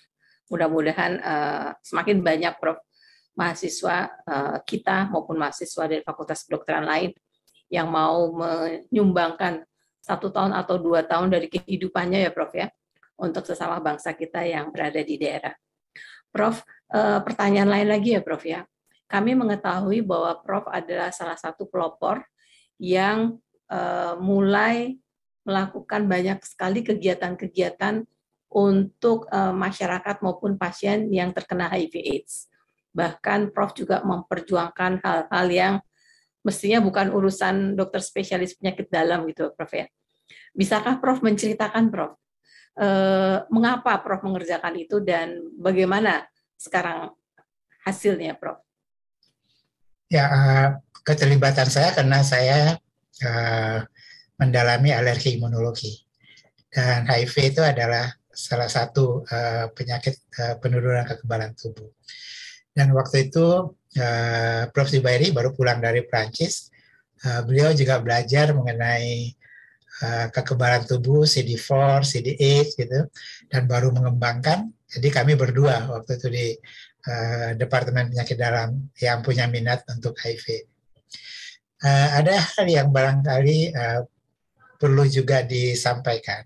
Mudah-mudahan 0.49 1.21
uh, 1.21 1.69
semakin 1.85 2.25
banyak 2.25 2.57
Prof 2.57 2.81
mahasiswa 3.37 4.09
uh, 4.25 4.57
kita 4.65 5.07
maupun 5.13 5.37
mahasiswa 5.37 5.85
dari 5.85 6.01
Fakultas 6.01 6.43
Kedokteran 6.43 6.83
lain 6.83 7.13
yang 7.69 7.87
mau 7.87 8.33
menyumbangkan 8.33 9.63
satu 10.01 10.33
tahun 10.33 10.57
atau 10.57 10.81
dua 10.81 11.05
tahun 11.05 11.29
dari 11.29 11.45
kehidupannya 11.47 12.25
ya 12.25 12.33
Prof 12.33 12.51
ya 12.57 12.67
untuk 13.21 13.45
sesama 13.45 13.77
bangsa 13.77 14.17
kita 14.17 14.41
yang 14.41 14.73
berada 14.73 14.99
di 15.05 15.15
daerah. 15.21 15.53
Prof, 16.29 16.61
uh, 16.93 17.19
pertanyaan 17.25 17.69
lain 17.69 17.87
lagi 17.89 18.15
ya 18.17 18.21
Prof 18.21 18.45
ya. 18.45 18.65
Kami 19.09 19.33
mengetahui 19.33 20.05
bahwa 20.05 20.37
Prof 20.45 20.69
adalah 20.69 21.09
salah 21.09 21.37
satu 21.37 21.65
pelopor 21.65 22.21
yang 22.77 23.41
uh, 23.69 24.13
mulai 24.21 25.01
melakukan 25.41 26.05
banyak 26.05 26.39
sekali 26.45 26.85
kegiatan-kegiatan 26.85 28.05
untuk 28.49 29.25
uh, 29.29 29.53
masyarakat 29.53 30.21
maupun 30.21 30.57
pasien 30.57 31.09
yang 31.09 31.33
terkena 31.33 31.69
HIV/AIDS. 31.69 32.49
Bahkan 32.93 33.53
Prof 33.53 33.73
juga 33.73 34.01
memperjuangkan 34.05 35.01
hal-hal 35.01 35.47
yang 35.49 35.73
mestinya 36.45 36.81
bukan 36.81 37.13
urusan 37.13 37.73
dokter 37.77 38.01
spesialis 38.01 38.57
penyakit 38.57 38.89
dalam 38.89 39.25
gitu, 39.29 39.53
Prof 39.53 39.73
ya. 39.73 39.85
Bisakah 40.53 41.01
Prof 41.01 41.21
menceritakan 41.25 41.89
Prof 41.89 42.17
eh, 42.79 43.37
mengapa 43.51 43.99
Prof 43.99 44.23
mengerjakan 44.23 44.75
itu 44.79 45.03
dan 45.03 45.43
bagaimana 45.59 46.23
sekarang 46.55 47.11
hasilnya, 47.83 48.39
Prof? 48.39 48.63
Ya, 50.09 50.25
keterlibatan 51.05 51.69
saya 51.69 51.93
karena 51.93 52.25
saya 52.25 52.81
uh, 53.21 53.77
mendalami 54.41 54.89
alergi 54.89 55.37
imunologi 55.37 56.01
dan 56.69 57.09
HIV 57.09 57.57
itu 57.57 57.61
adalah 57.65 58.09
salah 58.29 58.69
satu 58.69 59.25
uh, 59.25 59.69
penyakit 59.73 60.15
uh, 60.37 60.55
penurunan 60.61 61.03
kekebalan 61.03 61.57
tubuh. 61.57 61.89
Dan 62.71 62.93
waktu 62.93 63.27
itu 63.27 63.73
uh, 63.99 64.63
Prof. 64.69 64.87
Zubairi 64.87 65.33
baru 65.33 65.51
pulang 65.51 65.81
dari 65.81 66.05
Prancis. 66.05 66.69
Uh, 67.19 67.43
beliau 67.43 67.73
juga 67.75 67.99
belajar 67.99 68.55
mengenai 68.55 69.35
kekebalan 70.31 70.87
tubuh 70.87 71.27
CD4, 71.27 71.69
CD8 72.07 72.79
gitu 72.79 72.99
dan 73.51 73.67
baru 73.67 73.91
mengembangkan. 73.91 74.71
Jadi 74.89 75.07
kami 75.11 75.35
berdua 75.35 75.91
waktu 75.91 76.17
itu 76.17 76.27
di 76.31 76.47
uh, 77.11 77.53
Departemen 77.59 78.15
Penyakit 78.15 78.39
Dalam 78.39 78.89
yang 78.97 79.19
punya 79.21 79.45
minat 79.45 79.83
untuk 79.91 80.15
HIV 80.17 80.69
uh, 81.83 82.07
ada 82.19 82.35
hal 82.35 82.65
yang 82.67 82.89
barangkali 82.91 83.71
uh, 83.75 84.01
perlu 84.79 85.03
juga 85.07 85.43
disampaikan. 85.43 86.43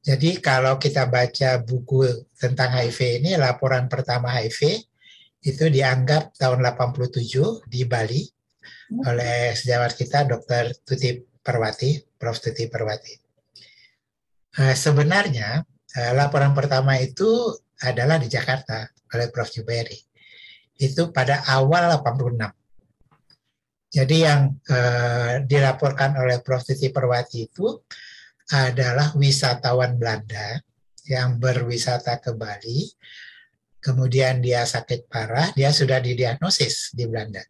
Jadi 0.00 0.40
kalau 0.40 0.80
kita 0.80 1.04
baca 1.04 1.60
buku 1.60 2.08
tentang 2.32 2.72
HIV 2.72 3.20
ini, 3.20 3.30
laporan 3.36 3.84
pertama 3.84 4.32
HIV 4.32 4.80
itu 5.44 5.68
dianggap 5.68 6.36
tahun 6.40 6.64
87 6.64 7.68
di 7.68 7.84
Bali 7.84 8.24
oleh 9.04 9.52
sejawat 9.52 9.92
kita 9.92 10.24
Dr. 10.24 10.72
Tuti 10.84 11.20
Perwati, 11.40 11.96
Prof. 12.20 12.36
Perwati. 12.44 13.14
Uh, 14.60 14.74
sebenarnya 14.76 15.64
uh, 15.96 16.12
laporan 16.12 16.52
pertama 16.52 16.98
itu 17.00 17.56
adalah 17.80 18.20
di 18.20 18.28
Jakarta 18.28 18.86
oleh 19.16 19.28
Prof. 19.32 19.50
Jubairi. 19.50 19.96
Itu 20.80 21.12
pada 21.12 21.44
awal 21.48 21.92
86. 22.00 22.40
Jadi 23.90 24.16
yang 24.22 24.54
uh, 24.70 25.42
dilaporkan 25.42 26.14
oleh 26.20 26.38
Prof. 26.44 26.62
Tuti 26.62 26.88
Perwati 26.92 27.48
itu 27.48 27.66
adalah 28.50 29.14
wisatawan 29.14 29.98
Belanda 29.98 30.58
yang 31.06 31.38
berwisata 31.38 32.22
ke 32.22 32.34
Bali, 32.34 32.86
kemudian 33.82 34.38
dia 34.38 34.62
sakit 34.62 35.10
parah, 35.10 35.50
dia 35.54 35.74
sudah 35.74 35.98
didiagnosis 35.98 36.94
di 36.94 37.06
Belanda 37.06 37.42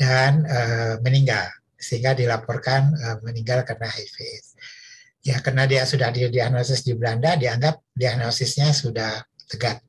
dan 0.00 0.48
uh, 0.48 0.94
meninggal 1.04 1.59
sehingga 1.80 2.12
dilaporkan 2.12 2.92
uh, 2.92 3.16
meninggal 3.24 3.64
karena 3.64 3.88
HIV. 3.88 4.16
Ya 5.24 5.40
karena 5.40 5.64
dia 5.64 5.88
sudah 5.88 6.12
didiagnosis 6.12 6.84
di 6.84 6.92
Belanda, 6.92 7.36
dianggap 7.40 7.80
diagnosisnya 7.96 8.72
sudah 8.76 9.24
tegak. 9.48 9.80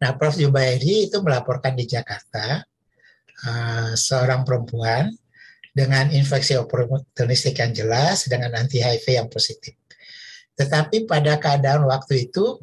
Nah, 0.00 0.16
Prof. 0.16 0.34
Jubairi 0.34 1.10
itu 1.10 1.20
melaporkan 1.22 1.76
di 1.76 1.84
Jakarta 1.86 2.64
uh, 3.46 3.92
seorang 3.94 4.42
perempuan 4.42 5.12
dengan 5.70 6.10
infeksi 6.10 6.58
oportunistik 6.58 7.60
yang 7.62 7.70
jelas 7.70 8.26
dengan 8.26 8.56
anti 8.58 8.82
HIV 8.82 9.06
yang 9.06 9.28
positif. 9.30 9.76
Tetapi 10.56 11.06
pada 11.06 11.38
keadaan 11.38 11.86
waktu 11.86 12.30
itu 12.30 12.58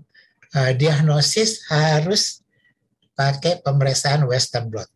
uh, 0.58 0.72
diagnosis 0.76 1.66
harus 1.70 2.42
pakai 3.14 3.62
pemeriksaan 3.62 4.26
Western 4.26 4.70
blot 4.70 4.90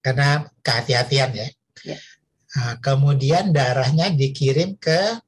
karena 0.00 0.48
kehati-hatian 0.64 1.30
ya. 1.36 1.48
ya. 1.84 1.98
Uh, 2.50 2.74
kemudian 2.82 3.54
darahnya 3.54 4.10
dikirim 4.10 4.74
ke 4.74 5.20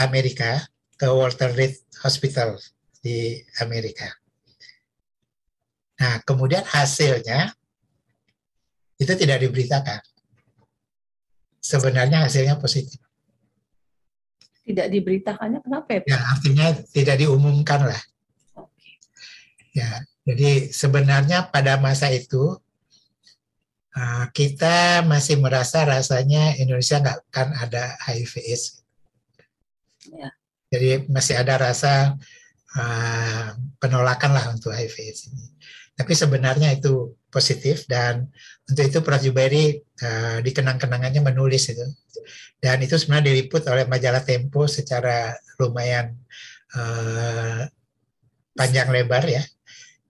Amerika, 0.00 0.64
ke 0.96 1.04
Walter 1.10 1.52
Reed 1.52 1.76
Hospital 2.00 2.56
di 3.04 3.36
Amerika. 3.60 4.08
Nah, 6.00 6.24
kemudian 6.24 6.64
hasilnya 6.64 7.52
itu 8.96 9.12
tidak 9.12 9.44
diberitakan. 9.44 10.00
Sebenarnya 11.60 12.24
hasilnya 12.24 12.56
positif. 12.56 12.96
Tidak 14.64 14.88
diberitakannya 14.88 15.60
kenapa 15.60 16.00
ya? 16.00 16.00
Ya, 16.08 16.18
artinya 16.32 16.66
tidak 16.88 17.20
diumumkan 17.20 17.84
lah. 17.84 18.00
Ya, 19.76 20.00
jadi 20.24 20.72
sebenarnya 20.72 21.52
pada 21.52 21.76
masa 21.76 22.08
itu 22.08 22.56
Ah, 22.56 22.69
kita 24.30 25.02
masih 25.02 25.42
merasa 25.42 25.82
rasanya 25.82 26.54
Indonesia 26.56 27.02
nggak 27.02 27.18
akan 27.30 27.48
ada 27.58 27.98
HIV 28.06 28.32
AIDS. 28.46 28.64
Ya. 30.06 30.30
Jadi 30.70 31.10
masih 31.10 31.34
ada 31.34 31.58
rasa 31.58 32.14
uh, 32.78 33.48
penolakan 33.82 34.30
lah 34.30 34.46
untuk 34.54 34.70
HIV 34.70 34.96
AIDS 35.10 35.20
ini. 35.34 35.46
Tapi 35.98 36.12
sebenarnya 36.14 36.70
itu 36.72 37.18
positif 37.28 37.84
dan 37.90 38.30
untuk 38.70 38.86
itu 38.86 38.98
Prof. 39.02 39.20
Jubairi 39.20 39.82
uh, 40.00 40.38
dikenang-kenangannya 40.40 41.20
menulis 41.20 41.68
itu. 41.74 41.84
Dan 42.62 42.78
itu 42.80 42.94
sebenarnya 42.94 43.34
diliput 43.34 43.66
oleh 43.66 43.84
majalah 43.90 44.22
Tempo 44.22 44.70
secara 44.70 45.34
lumayan 45.58 46.14
uh, 46.78 47.66
panjang 48.54 48.88
lebar 48.92 49.24
ya 49.26 49.42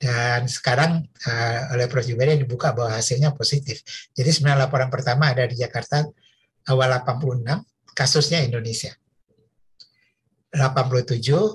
dan 0.01 0.49
sekarang 0.49 1.05
uh, 1.29 1.77
oleh 1.77 1.85
Prof. 1.85 2.09
Juberi 2.09 2.41
dibuka 2.41 2.73
bahwa 2.73 2.97
hasilnya 2.97 3.37
positif. 3.37 3.85
Jadi 4.17 4.33
sebenarnya 4.33 4.65
laporan 4.65 4.89
pertama 4.89 5.29
ada 5.29 5.45
di 5.45 5.61
Jakarta 5.61 6.09
awal 6.73 7.05
86, 7.05 7.45
kasusnya 7.93 8.41
Indonesia. 8.41 8.97
87 10.57 10.57
uh, 10.57 11.53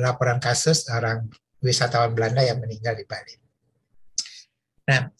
laporan 0.00 0.40
kasus 0.40 0.88
orang 0.88 1.28
wisatawan 1.60 2.16
Belanda 2.16 2.40
yang 2.40 2.56
meninggal 2.58 2.96
di 2.96 3.04
Bali. 3.04 3.36
Nah, 4.88 5.12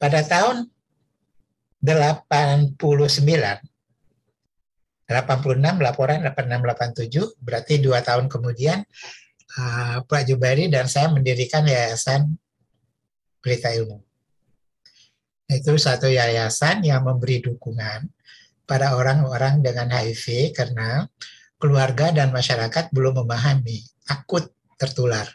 pada 0.00 0.24
tahun 0.24 0.64
89 1.84 2.80
86 5.10 5.84
laporan 5.84 6.18
86 6.22 7.04
87 7.04 7.44
berarti 7.44 7.74
dua 7.82 7.98
tahun 8.00 8.30
kemudian 8.30 8.84
uh, 9.58 10.04
Pak 10.04 10.22
Jubari 10.28 10.70
dan 10.70 10.86
saya 10.86 11.10
mendirikan 11.10 11.66
Yayasan 11.66 12.36
Pelita 13.40 13.72
Ilmu. 13.72 13.98
Itu 15.50 15.74
satu 15.74 16.06
yayasan 16.06 16.86
yang 16.86 17.02
memberi 17.02 17.42
dukungan 17.42 18.06
pada 18.62 18.94
orang-orang 18.94 19.58
dengan 19.58 19.90
HIV 19.90 20.54
karena 20.54 21.10
keluarga 21.58 22.14
dan 22.14 22.30
masyarakat 22.30 22.94
belum 22.94 23.26
memahami 23.26 23.82
takut 24.06 24.46
tertular 24.78 25.26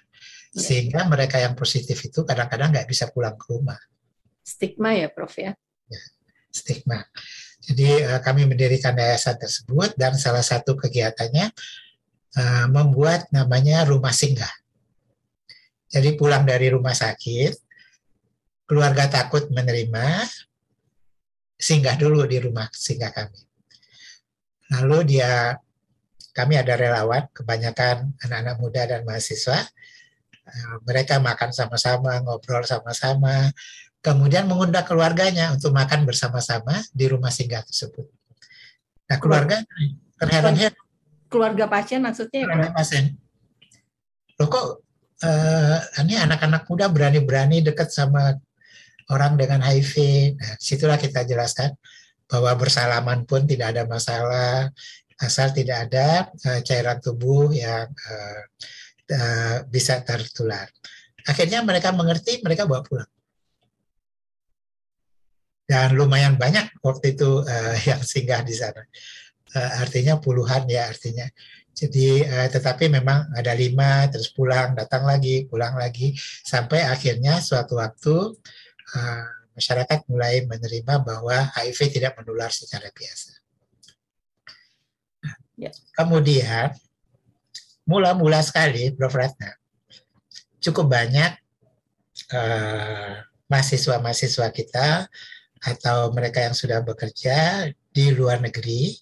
ya. 0.55 0.63
sehingga 0.63 1.03
mereka 1.11 1.43
yang 1.43 1.51
positif 1.51 1.99
itu 1.99 2.23
kadang-kadang 2.23 2.71
nggak 2.71 2.87
bisa 2.87 3.11
pulang 3.11 3.35
ke 3.35 3.45
rumah. 3.51 3.75
Stigma 4.39 4.95
ya, 4.95 5.11
Prof 5.11 5.35
ya. 5.35 5.51
ya 5.91 6.01
stigma. 6.55 7.03
Jadi 7.59 8.07
uh, 8.07 8.23
kami 8.23 8.47
mendirikan 8.47 8.95
yayasan 8.95 9.35
tersebut 9.35 9.99
dan 9.99 10.15
salah 10.15 10.45
satu 10.45 10.79
kegiatannya 10.79 11.51
uh, 12.35 12.65
membuat 12.69 13.27
namanya 13.31 13.87
rumah 13.87 14.11
singgah. 14.11 14.51
Jadi 15.89 16.19
pulang 16.19 16.43
dari 16.43 16.67
rumah 16.71 16.91
sakit, 16.91 17.55
keluarga 18.67 19.07
takut 19.07 19.47
menerima, 19.51 20.27
singgah 21.55 21.95
dulu 21.95 22.27
di 22.27 22.37
rumah 22.43 22.67
singgah 22.75 23.15
kami. 23.15 23.39
Lalu 24.75 25.15
dia, 25.15 25.55
kami 26.35 26.59
ada 26.59 26.75
relawan, 26.75 27.31
kebanyakan 27.31 28.11
anak-anak 28.19 28.55
muda 28.59 28.81
dan 28.89 29.01
mahasiswa, 29.07 29.63
uh, 30.43 30.75
mereka 30.83 31.21
makan 31.21 31.55
sama-sama, 31.55 32.19
ngobrol 32.19 32.65
sama-sama, 32.67 33.53
kemudian 34.03 34.45
mengundang 34.45 34.83
keluarganya 34.83 35.55
untuk 35.55 35.71
makan 35.71 36.03
bersama-sama 36.03 36.83
di 36.91 37.05
rumah 37.07 37.31
singgah 37.31 37.63
tersebut. 37.63 38.05
Nah 39.05 39.17
keluarga 39.21 39.61
terheran-heran 40.17 40.84
keluarga 41.35 41.67
pasien 41.67 41.99
maksudnya 41.99 42.39
ya? 42.39 42.47
Keluarga 42.47 42.71
pasien. 42.71 43.19
Loh 44.39 44.47
kok 44.47 44.67
uh, 45.27 45.77
ini 45.99 46.15
anak-anak 46.15 46.63
muda 46.71 46.87
berani-berani 46.87 47.59
dekat 47.59 47.91
sama 47.91 48.39
orang 49.11 49.35
dengan 49.35 49.59
HIV. 49.59 49.93
Nah, 50.39 50.55
situlah 50.55 50.95
kita 50.95 51.27
jelaskan 51.27 51.75
bahwa 52.31 52.55
bersalaman 52.55 53.27
pun 53.27 53.43
tidak 53.43 53.75
ada 53.75 53.83
masalah 53.83 54.71
asal 55.19 55.51
tidak 55.51 55.91
ada 55.91 56.31
uh, 56.31 56.59
cairan 56.63 57.03
tubuh 57.03 57.51
yang 57.51 57.91
uh, 57.91 58.41
uh, 59.11 59.57
bisa 59.67 59.99
tertular. 60.07 60.71
Akhirnya 61.27 61.59
mereka 61.67 61.91
mengerti, 61.91 62.39
mereka 62.39 62.63
bawa 62.63 62.83
pulang. 62.83 63.11
Dan 65.65 65.97
lumayan 65.97 66.37
banyak 66.37 66.79
waktu 66.79 67.19
itu 67.19 67.43
uh, 67.43 67.75
yang 67.89 67.99
singgah 67.99 68.39
di 68.43 68.55
sana 68.55 68.83
artinya 69.55 70.19
puluhan 70.19 70.67
ya 70.67 70.91
artinya. 70.91 71.27
Jadi 71.75 72.23
uh, 72.23 72.47
tetapi 72.47 72.87
memang 72.87 73.27
ada 73.35 73.51
lima 73.51 74.07
terus 74.07 74.31
pulang 74.31 74.75
datang 74.79 75.03
lagi 75.03 75.43
pulang 75.47 75.75
lagi 75.75 76.15
sampai 76.43 76.87
akhirnya 76.87 77.43
suatu 77.43 77.75
waktu 77.75 78.15
uh, 78.95 79.25
masyarakat 79.55 80.07
mulai 80.07 80.47
menerima 80.47 81.03
bahwa 81.03 81.51
HIV 81.55 81.99
tidak 81.99 82.15
menular 82.19 82.51
secara 82.51 82.87
biasa. 82.91 83.31
ya. 85.59 85.71
Kemudian 85.95 86.71
mula-mula 87.87 88.39
sekali 88.43 88.91
Prof. 88.95 89.15
Ratna 89.15 89.55
cukup 90.63 90.89
banyak 90.89 91.37
mahasiswa-mahasiswa 93.45 94.49
kita 94.49 95.05
atau 95.61 96.09
mereka 96.09 96.41
yang 96.41 96.57
sudah 96.57 96.81
bekerja 96.81 97.69
di 97.93 98.09
luar 98.09 98.41
negeri 98.41 98.97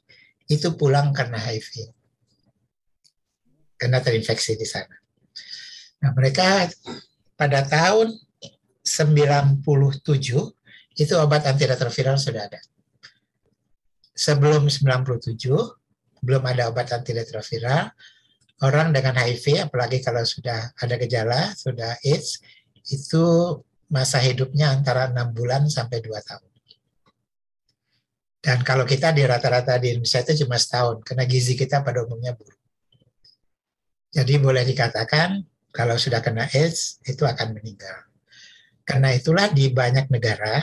itu 0.55 0.73
pulang 0.77 1.11
karena 1.11 1.37
HIV. 1.39 1.89
Karena 3.77 3.99
terinfeksi 3.99 4.55
di 4.55 4.67
sana. 4.67 4.95
Nah, 6.03 6.11
mereka 6.15 6.67
pada 7.35 7.63
tahun 7.63 8.15
97 8.83 9.63
itu 10.99 11.13
obat 11.17 11.43
antiretroviral 11.47 12.19
sudah 12.19 12.45
ada. 12.51 12.61
Sebelum 14.13 14.69
97 14.69 15.49
belum 16.23 16.43
ada 16.47 16.69
obat 16.69 16.93
antiretroviral. 16.93 17.91
Orang 18.63 18.95
dengan 18.95 19.19
HIV 19.19 19.67
apalagi 19.67 19.99
kalau 19.99 20.23
sudah 20.23 20.71
ada 20.79 20.95
gejala, 20.95 21.51
sudah 21.51 21.99
AIDS 21.99 22.39
itu 22.87 23.59
masa 23.91 24.23
hidupnya 24.23 24.71
antara 24.71 25.11
enam 25.11 25.35
bulan 25.35 25.67
sampai 25.67 25.99
dua 25.99 26.23
tahun. 26.23 26.52
Dan 28.43 28.59
kalau 28.67 28.83
kita 28.83 29.15
di 29.15 29.23
rata-rata 29.23 29.79
di 29.79 29.95
Indonesia 29.95 30.19
itu 30.19 30.43
cuma 30.43 30.59
setahun, 30.59 30.99
karena 31.07 31.23
gizi 31.23 31.55
kita 31.55 31.79
pada 31.79 32.03
umumnya 32.03 32.35
buruk. 32.35 32.59
Jadi 34.11 34.35
boleh 34.35 34.67
dikatakan 34.67 35.39
kalau 35.71 35.95
sudah 35.95 36.19
kena 36.19 36.51
AIDS 36.51 36.99
itu 37.07 37.23
akan 37.23 37.55
meninggal. 37.55 38.03
Karena 38.83 39.15
itulah 39.15 39.47
di 39.47 39.71
banyak 39.71 40.11
negara, 40.11 40.59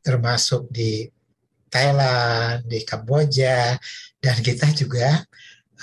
termasuk 0.00 0.72
di 0.72 1.04
Thailand, 1.68 2.64
di 2.64 2.80
Kamboja, 2.88 3.76
dan 4.16 4.36
kita 4.40 4.72
juga 4.72 5.20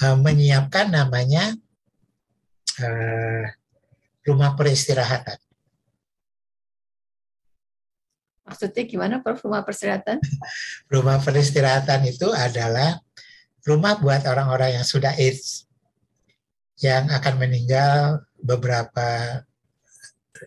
uh, 0.01 0.17
menyiapkan 0.17 0.89
namanya 0.89 1.53
uh, 2.81 3.45
rumah 4.25 4.57
peristirahatan. 4.57 5.37
Maksudnya 8.45 8.83
gimana 8.85 9.15
Prof 9.25 9.41
rumah 9.41 9.65
peristirahatan? 9.65 10.21
rumah 10.93 11.17
peristirahatan 11.17 12.05
itu 12.05 12.29
adalah 12.29 13.01
rumah 13.65 13.97
buat 13.97 14.21
orang-orang 14.29 14.77
yang 14.77 14.85
sudah 14.85 15.17
AIDS 15.17 15.65
yang 16.77 17.09
akan 17.09 17.41
meninggal 17.41 18.21
beberapa 18.37 19.41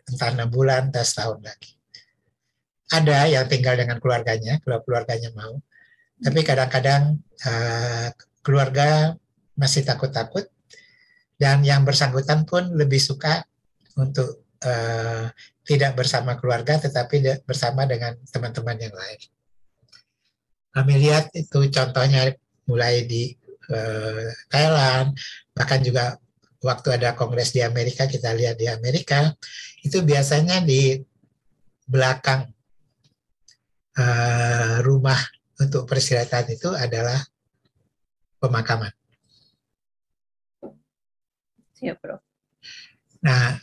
entah 0.07 0.31
enam 0.31 0.49
bulan, 0.53 0.93
entah 0.93 1.03
setahun 1.03 1.43
lagi. 1.43 1.75
Ada 2.89 3.29
yang 3.29 3.45
tinggal 3.51 3.77
dengan 3.77 3.99
keluarganya, 4.01 4.63
kalau 4.63 4.81
keluarganya 4.87 5.35
mau. 5.35 5.61
Tapi 6.19 6.41
kadang-kadang 6.47 7.21
uh, 7.45 8.09
keluarga 8.41 9.19
masih 9.59 9.83
takut-takut 9.83 10.47
dan 11.39 11.63
yang 11.63 11.83
bersangkutan 11.83 12.47
pun 12.47 12.75
lebih 12.75 12.99
suka 12.99 13.47
untuk 13.99 14.48
uh, 14.64 15.27
tidak 15.62 15.92
bersama 15.94 16.38
keluarga 16.40 16.81
tetapi 16.81 17.44
bersama 17.44 17.85
dengan 17.85 18.16
teman-teman 18.33 18.79
yang 18.81 18.94
lain. 18.94 19.21
Kami 20.73 20.94
lihat 20.97 21.35
itu 21.35 21.68
contohnya 21.68 22.33
mulai 22.68 23.05
di 23.05 23.35
uh, 23.73 24.29
Thailand, 24.49 25.16
bahkan 25.53 25.81
juga 25.83 26.16
waktu 26.62 26.99
ada 26.99 27.14
kongres 27.14 27.55
di 27.55 27.62
Amerika 27.62 28.07
kita 28.11 28.35
lihat 28.35 28.59
di 28.59 28.66
Amerika 28.66 29.31
itu 29.83 30.03
biasanya 30.03 30.62
di 30.64 30.99
belakang 31.88 32.51
uh, 33.97 34.77
rumah 34.85 35.18
untuk 35.59 35.87
peristirahatan 35.87 36.55
itu 36.55 36.71
adalah 36.75 37.18
pemakaman. 38.38 38.92
Siap, 41.79 41.99
Bro. 42.03 42.18
Nah, 43.23 43.59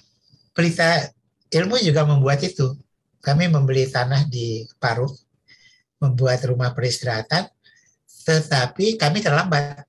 pelita 0.55 1.11
ilmu 1.51 1.75
juga 1.83 2.07
membuat 2.07 2.39
itu. 2.41 2.79
Kami 3.19 3.51
membeli 3.51 3.85
tanah 3.91 4.23
di 4.25 4.63
Paru, 4.79 5.11
membuat 5.99 6.39
rumah 6.47 6.71
peristirahatan, 6.71 7.51
tetapi 8.23 8.95
kami 8.95 9.19
terlambat. 9.19 9.83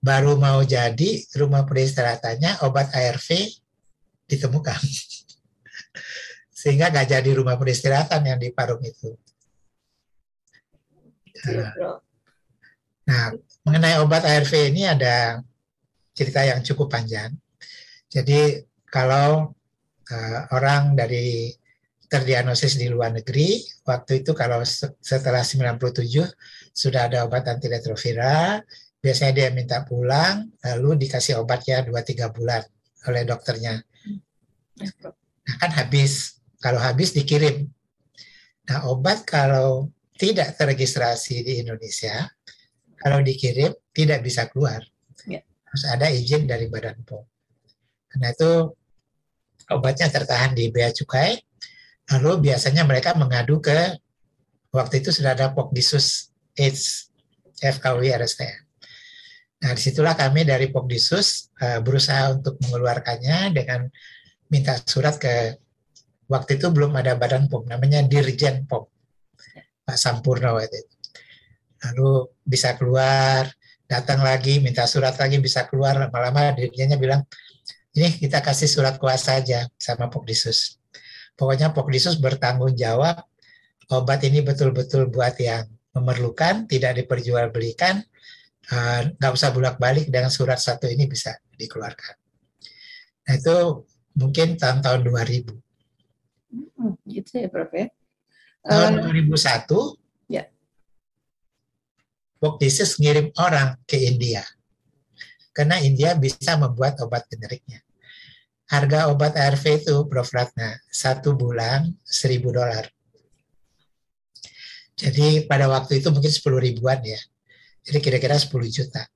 Baru 0.00 0.38
mau 0.38 0.62
jadi 0.62 1.26
rumah 1.34 1.66
peristirahatannya 1.66 2.62
obat 2.62 2.94
ARV 2.94 3.28
ditemukan. 4.30 4.78
Sehingga 6.60 6.94
nggak 6.94 7.18
jadi 7.18 7.30
rumah 7.34 7.58
peristirahatan 7.58 8.22
yang 8.22 8.38
di 8.38 8.54
Parung 8.54 8.82
itu. 8.86 9.18
Iya, 11.46 12.00
nah, 13.06 13.34
mengenai 13.66 13.98
obat 14.02 14.22
ARV 14.24 14.72
ini 14.72 14.86
ada 14.86 15.42
cerita 16.14 16.46
yang 16.46 16.62
cukup 16.62 16.90
panjang. 16.90 17.34
Jadi 18.16 18.64
kalau 18.88 19.52
uh, 20.08 20.40
orang 20.56 20.96
dari 20.96 21.52
terdiagnosis 22.08 22.80
di 22.80 22.88
luar 22.88 23.12
negeri, 23.12 23.60
waktu 23.84 24.24
itu 24.24 24.32
kalau 24.32 24.64
setelah 25.04 25.44
97 25.44 26.24
sudah 26.72 27.12
ada 27.12 27.28
obat 27.28 27.44
antiretroviral, 27.44 28.64
biasanya 29.04 29.32
dia 29.36 29.48
minta 29.52 29.84
pulang, 29.84 30.48
lalu 30.64 31.04
dikasih 31.04 31.36
obatnya 31.44 31.84
2-3 31.84 32.32
bulan 32.32 32.64
oleh 33.04 33.22
dokternya. 33.28 33.84
Nah 35.46 35.56
kan 35.60 35.70
habis, 35.76 36.40
kalau 36.56 36.80
habis 36.80 37.12
dikirim. 37.12 37.68
Nah 38.70 38.88
obat 38.88 39.28
kalau 39.28 39.92
tidak 40.16 40.56
terregistrasi 40.56 41.44
di 41.44 41.60
Indonesia, 41.60 42.32
kalau 42.96 43.20
dikirim 43.20 43.76
tidak 43.92 44.24
bisa 44.24 44.48
keluar. 44.48 44.80
Ya. 45.28 45.44
Harus 45.68 45.84
ada 45.84 46.08
izin 46.08 46.48
dari 46.48 46.72
Badan 46.72 47.04
POM. 47.04 47.35
Karena 48.10 48.28
itu 48.32 48.50
obatnya 49.70 50.08
tertahan 50.08 50.54
di 50.54 50.70
bea 50.70 50.90
cukai, 50.94 51.38
lalu 52.14 52.50
biasanya 52.50 52.86
mereka 52.86 53.18
mengadu 53.18 53.58
ke 53.58 53.98
waktu 54.70 55.02
itu 55.02 55.10
sudah 55.10 55.34
ada 55.34 55.50
Pokdisus 55.50 56.30
AIDS 56.54 57.10
FKW 57.58 58.14
RSTM. 58.14 58.62
Nah, 59.56 59.72
di 59.72 59.80
situlah 59.80 60.14
kami 60.14 60.44
dari 60.44 60.68
Pokdisus 60.68 61.50
uh, 61.58 61.80
berusaha 61.80 62.36
untuk 62.36 62.60
mengeluarkannya 62.60 63.56
dengan 63.56 63.88
minta 64.52 64.76
surat 64.84 65.16
ke 65.16 65.56
waktu 66.28 66.60
itu 66.60 66.68
belum 66.70 66.92
ada 66.94 67.16
badan 67.16 67.48
POM, 67.48 67.66
namanya 67.66 68.04
Dirjen 68.04 68.68
POM, 68.68 68.84
Pak 69.86 69.96
Sampurno 69.96 70.58
waktu 70.58 70.76
itu. 70.76 70.94
Lalu 71.86 72.10
bisa 72.42 72.74
keluar, 72.74 73.46
datang 73.86 74.20
lagi, 74.22 74.58
minta 74.58 74.84
surat 74.90 75.14
lagi, 75.16 75.38
bisa 75.38 75.64
keluar, 75.70 75.94
lama-lama 75.96 76.52
dirjennya 76.58 76.98
bilang, 76.98 77.22
ini 77.96 78.12
kita 78.12 78.44
kasih 78.44 78.68
surat 78.68 79.00
kuasa 79.00 79.40
aja 79.40 79.64
sama 79.80 80.12
Pokdisus. 80.12 80.76
Pokoknya 81.32 81.72
Pokdisus 81.72 82.20
bertanggung 82.20 82.76
jawab 82.76 83.24
obat 83.88 84.20
ini 84.28 84.44
betul-betul 84.44 85.08
buat 85.08 85.32
yang 85.40 85.64
memerlukan, 85.96 86.68
tidak 86.68 87.00
diperjualbelikan, 87.00 88.04
eh, 88.68 89.00
nggak 89.16 89.32
usah 89.32 89.48
bolak-balik 89.48 90.12
dengan 90.12 90.28
surat 90.28 90.60
satu 90.60 90.84
ini 90.92 91.08
bisa 91.08 91.40
dikeluarkan. 91.56 92.20
Nah 93.26 93.32
itu 93.32 93.88
mungkin 94.12 94.60
tahun-tahun 94.60 95.00
2000. 95.00 95.56
Hmm, 96.76 97.00
gitu 97.08 97.32
ya 97.40 97.48
Prof 97.48 97.72
ya. 97.72 97.88
Tahun 98.60 98.92
uh, 99.00 99.08
2001, 99.08 99.96
ya. 100.28 100.44
Pokdisus 102.36 103.00
ngirim 103.00 103.32
orang 103.40 103.80
ke 103.88 103.96
India. 104.04 104.44
Karena 105.56 105.80
India 105.80 106.12
bisa 106.12 106.60
membuat 106.60 107.00
obat 107.00 107.24
generiknya 107.32 107.85
harga 108.66 109.10
obat 109.10 109.38
ARV 109.38 109.64
itu, 109.82 109.96
Prof. 110.10 110.30
Ratna, 110.34 110.74
satu 110.90 111.34
bulan 111.38 111.94
seribu 112.02 112.50
dolar. 112.50 112.90
Jadi 114.96 115.44
pada 115.44 115.68
waktu 115.68 116.00
itu 116.00 116.08
mungkin 116.08 116.32
sepuluh 116.32 116.56
ribuan 116.56 117.04
ya. 117.04 117.20
Jadi 117.86 117.98
kira-kira 118.02 118.34
10 118.34 118.50
juta 118.66 119.06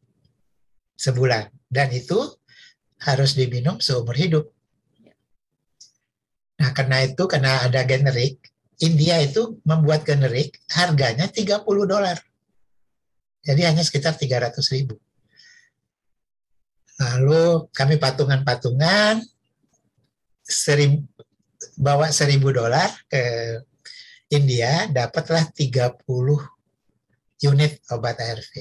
sebulan. 0.94 1.48
Dan 1.66 1.88
itu 1.90 2.20
harus 3.00 3.32
diminum 3.32 3.80
seumur 3.80 4.12
hidup. 4.14 4.52
Nah 6.60 6.70
karena 6.76 7.08
itu, 7.08 7.24
karena 7.24 7.64
ada 7.64 7.80
generik, 7.88 8.36
India 8.84 9.16
itu 9.24 9.58
membuat 9.64 10.04
generik 10.04 10.60
harganya 10.68 11.26
30 11.26 11.64
dolar. 11.88 12.20
Jadi 13.40 13.64
hanya 13.64 13.80
sekitar 13.80 14.20
300 14.20 14.60
ribu. 14.76 15.00
Lalu 17.00 17.72
kami 17.72 17.96
patungan-patungan, 17.96 19.24
seribu, 20.50 21.06
bawa 21.78 22.10
seribu 22.10 22.50
dolar 22.50 22.90
ke 23.06 23.22
India, 24.30 24.90
dapatlah 24.90 25.48
30 25.54 26.02
unit 27.46 27.72
obat 27.90 28.18
ARV. 28.20 28.54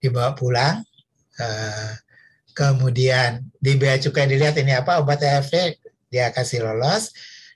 Dibawa 0.00 0.32
pulang, 0.32 0.80
uh, 1.36 1.92
kemudian 2.56 3.44
di 3.60 3.76
bea 3.76 4.00
cukai 4.00 4.26
dilihat 4.26 4.56
ini 4.58 4.72
apa 4.72 4.98
obat 5.02 5.20
ARV, 5.20 5.76
dia 6.10 6.32
kasih 6.32 6.64
lolos, 6.64 7.12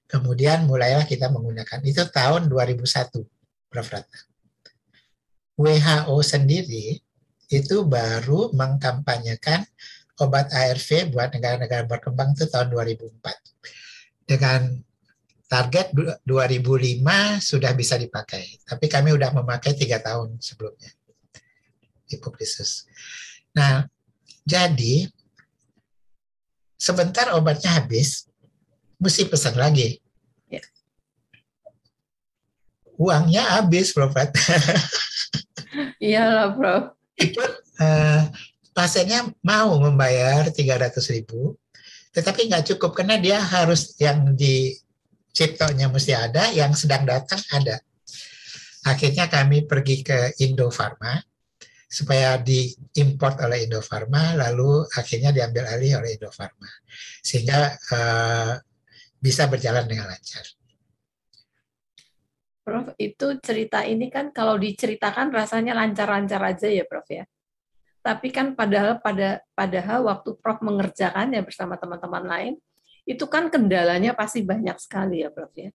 kemudian 0.06 0.68
mulailah 0.68 1.08
kita 1.08 1.32
menggunakan. 1.32 1.80
Itu 1.82 2.06
tahun 2.12 2.46
2001, 2.46 3.24
Prof. 3.72 3.88
Ratna. 3.90 4.20
WHO 5.54 6.16
sendiri 6.22 6.98
itu 7.50 7.86
baru 7.86 8.50
mengkampanyekan 8.50 9.62
obat 10.22 10.50
ARV 10.54 11.10
buat 11.10 11.34
negara-negara 11.34 11.88
berkembang 11.90 12.38
itu 12.38 12.46
tahun 12.46 12.70
2004. 12.70 13.18
Dengan 14.24 14.78
target 15.50 15.94
2005 16.22 17.02
sudah 17.42 17.72
bisa 17.74 17.94
dipakai. 17.98 18.62
Tapi 18.62 18.86
kami 18.86 19.14
sudah 19.14 19.30
memakai 19.34 19.74
tiga 19.74 19.98
tahun 20.02 20.38
sebelumnya. 20.38 20.90
Hipokrisus. 22.10 22.86
Nah, 23.54 23.86
jadi 24.44 25.08
sebentar 26.78 27.32
obatnya 27.32 27.80
habis, 27.80 28.28
mesti 29.00 29.24
pesan 29.24 29.56
lagi. 29.56 29.98
Ya. 30.50 30.62
Uangnya 32.98 33.42
habis, 33.58 33.90
Prof. 33.94 34.12
Iyalah, 36.02 36.50
Prof. 36.54 36.84
Itu 37.14 37.40
uh, 37.80 38.22
pasiennya 38.74 39.30
mau 39.46 39.78
membayar 39.78 40.50
300 40.50 41.14
ribu, 41.14 41.54
tetapi 42.10 42.50
nggak 42.50 42.74
cukup 42.74 42.98
karena 42.98 43.16
dia 43.22 43.38
harus 43.38 43.94
yang 44.02 44.34
di 44.34 44.74
ciptonya 45.30 45.86
mesti 45.86 46.12
ada, 46.14 46.50
yang 46.50 46.74
sedang 46.74 47.06
datang 47.06 47.38
ada. 47.54 47.78
Akhirnya 48.84 49.30
kami 49.30 49.64
pergi 49.64 50.04
ke 50.04 50.36
Indofarma 50.44 51.16
supaya 51.88 52.34
diimport 52.42 53.38
oleh 53.46 53.70
Indofarma, 53.70 54.34
lalu 54.34 54.82
akhirnya 54.98 55.30
diambil 55.30 55.70
alih 55.70 56.02
oleh 56.02 56.18
Indofarma, 56.18 56.70
sehingga 57.22 57.78
uh, 57.94 58.52
bisa 59.22 59.46
berjalan 59.46 59.86
dengan 59.86 60.10
lancar. 60.10 60.44
Prof, 62.64 62.96
itu 62.96 63.26
cerita 63.44 63.84
ini 63.84 64.08
kan 64.08 64.32
kalau 64.32 64.56
diceritakan 64.56 65.30
rasanya 65.30 65.76
lancar-lancar 65.76 66.40
aja 66.42 66.66
ya, 66.66 66.82
Prof 66.88 67.06
ya. 67.06 67.24
Tapi 68.04 68.28
kan 68.28 68.52
padahal 68.52 69.00
pada 69.00 69.40
padahal 69.56 70.04
waktu 70.04 70.36
Prof 70.36 70.60
mengerjakannya 70.60 71.40
bersama 71.40 71.80
teman-teman 71.80 72.24
lain, 72.28 72.54
itu 73.08 73.24
kan 73.24 73.48
kendalanya 73.48 74.12
pasti 74.12 74.44
banyak 74.44 74.76
sekali 74.76 75.24
ya, 75.24 75.32
Prof 75.32 75.48
ya. 75.56 75.72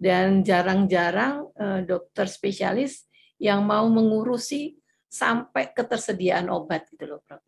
Dan 0.00 0.40
jarang-jarang 0.40 1.52
eh, 1.52 1.80
dokter 1.84 2.24
spesialis 2.24 3.04
yang 3.36 3.68
mau 3.68 3.84
mengurusi 3.92 4.80
sampai 5.12 5.68
ketersediaan 5.76 6.48
obat 6.48 6.88
gitu 6.88 7.04
loh, 7.04 7.20
Prof. 7.20 7.44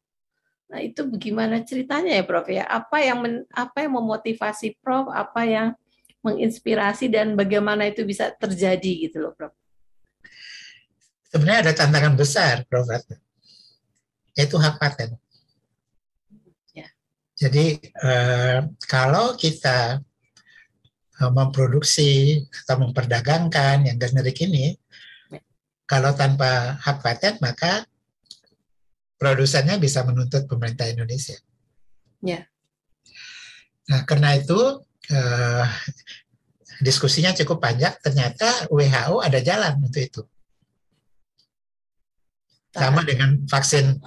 Nah, 0.69 0.85
itu 0.85 1.01
bagaimana 1.09 1.65
ceritanya 1.65 2.21
ya, 2.21 2.25
Prof 2.29 2.45
ya? 2.53 2.69
Apa 2.69 3.01
yang 3.01 3.25
men, 3.25 3.49
apa 3.57 3.89
yang 3.89 3.97
memotivasi 3.97 4.77
Prof? 4.85 5.09
Apa 5.09 5.49
yang 5.49 5.73
menginspirasi 6.21 7.09
dan 7.09 7.33
bagaimana 7.33 7.89
itu 7.89 8.05
bisa 8.05 8.37
terjadi 8.37 9.09
gitu 9.09 9.25
loh, 9.25 9.33
Prof. 9.33 9.57
Sebenarnya 11.33 11.73
ada 11.73 11.73
tantangan 11.73 12.15
besar, 12.21 12.69
Prof. 12.69 12.85
Yaitu 14.41 14.57
hak 14.57 14.81
paten. 14.81 15.21
Ya. 16.73 16.89
Jadi 17.37 17.77
eh, 17.85 18.59
kalau 18.89 19.37
kita 19.37 20.01
eh, 21.21 21.33
memproduksi 21.37 22.41
atau 22.65 22.89
memperdagangkan 22.89 23.85
yang 23.85 24.01
generik 24.01 24.41
ini, 24.41 24.73
ya. 25.29 25.41
kalau 25.85 26.17
tanpa 26.17 26.81
hak 26.81 27.05
paten 27.05 27.37
maka 27.45 27.85
produsennya 29.21 29.77
bisa 29.77 30.01
menuntut 30.09 30.49
pemerintah 30.49 30.89
Indonesia. 30.89 31.37
Ya. 32.25 32.49
Nah, 33.93 34.09
karena 34.09 34.39
itu 34.39 34.57
uh, 35.13 35.67
diskusinya 36.81 37.37
cukup 37.37 37.61
panjang, 37.61 37.93
ternyata 38.01 38.71
WHO 38.73 39.21
ada 39.21 39.39
jalan 39.45 39.77
untuk 39.85 40.01
itu. 40.01 40.23
Sama 42.71 43.03
dengan 43.03 43.43
vaksin 43.51 43.99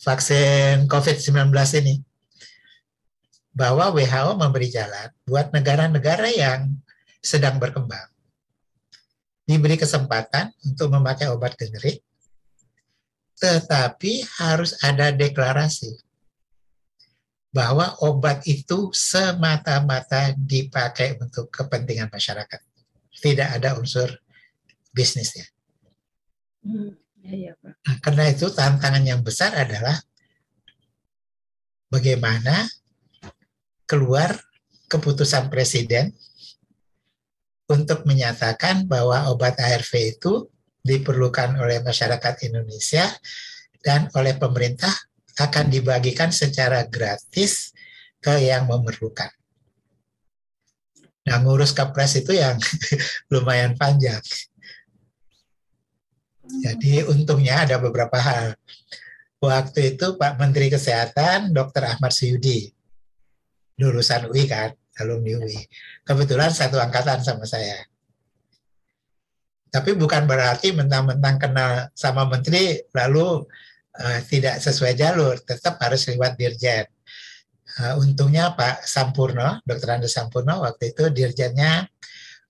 vaksin 0.00 0.88
COVID-19 0.88 1.52
ini. 1.80 2.00
Bahwa 3.50 3.90
WHO 3.92 4.38
memberi 4.38 4.70
jalan 4.70 5.10
buat 5.26 5.50
negara-negara 5.50 6.30
yang 6.32 6.74
sedang 7.20 7.60
berkembang. 7.60 8.08
Diberi 9.44 9.74
kesempatan 9.74 10.54
untuk 10.62 10.94
memakai 10.94 11.26
obat 11.26 11.58
generik, 11.58 12.00
tetapi 13.40 14.22
harus 14.38 14.78
ada 14.84 15.10
deklarasi 15.10 15.98
bahwa 17.50 17.98
obat 18.06 18.46
itu 18.46 18.94
semata-mata 18.94 20.30
dipakai 20.38 21.18
untuk 21.18 21.50
kepentingan 21.50 22.06
masyarakat. 22.06 22.60
Tidak 23.10 23.48
ada 23.58 23.74
unsur 23.74 24.06
bisnisnya. 24.94 25.50
Hmm, 26.62 26.94
ya, 27.24 27.32
ya, 27.32 27.52
Pak. 27.60 27.74
Nah, 27.84 27.96
karena 28.00 28.24
itu 28.28 28.46
tantangan 28.48 29.04
yang 29.04 29.20
besar 29.20 29.52
adalah 29.56 29.96
bagaimana 31.90 32.68
keluar 33.84 34.38
keputusan 34.86 35.50
presiden 35.50 36.14
untuk 37.70 38.02
menyatakan 38.02 38.86
bahwa 38.90 39.30
obat 39.30 39.58
ARV 39.58 40.18
itu 40.18 40.50
diperlukan 40.82 41.54
oleh 41.60 41.78
masyarakat 41.84 42.50
Indonesia 42.50 43.06
dan 43.84 44.10
oleh 44.18 44.34
pemerintah 44.34 44.90
akan 45.38 45.70
dibagikan 45.70 46.34
secara 46.34 46.84
gratis 46.90 47.72
ke 48.20 48.42
yang 48.42 48.68
memerlukan. 48.68 49.30
Nah, 51.30 51.36
ngurus 51.44 51.70
kepres 51.76 52.18
itu 52.18 52.34
yang 52.34 52.58
lumayan 53.32 53.76
panjang. 53.76 54.20
Jadi 56.58 57.06
untungnya 57.06 57.62
ada 57.62 57.78
beberapa 57.78 58.18
hal. 58.18 58.58
Waktu 59.40 59.96
itu 59.96 60.20
Pak 60.20 60.36
Menteri 60.36 60.68
Kesehatan 60.68 61.56
Dr. 61.56 61.96
Ahmad 61.96 62.12
Suyudi, 62.12 62.68
lulusan 63.80 64.28
UI 64.28 64.44
kan, 64.44 64.74
alumni 65.00 65.40
UI. 65.40 65.64
Kebetulan 66.04 66.52
satu 66.52 66.76
angkatan 66.76 67.24
sama 67.24 67.48
saya. 67.48 67.88
Tapi 69.70 69.94
bukan 69.94 70.26
berarti 70.26 70.74
mentang-mentang 70.74 71.38
kenal 71.38 71.72
sama 71.94 72.26
menteri 72.26 72.82
lalu 72.90 73.46
uh, 73.96 74.18
tidak 74.26 74.58
sesuai 74.58 74.98
jalur, 74.98 75.38
tetap 75.40 75.78
harus 75.78 76.04
lewat 76.10 76.34
dirjen. 76.34 76.84
Uh, 77.78 78.02
untungnya 78.02 78.50
Pak 78.58 78.82
Sampurno, 78.82 79.62
Dr. 79.62 79.94
Andi 79.94 80.10
Sampurno 80.10 80.66
waktu 80.66 80.90
itu 80.90 81.06
dirjennya 81.14 81.86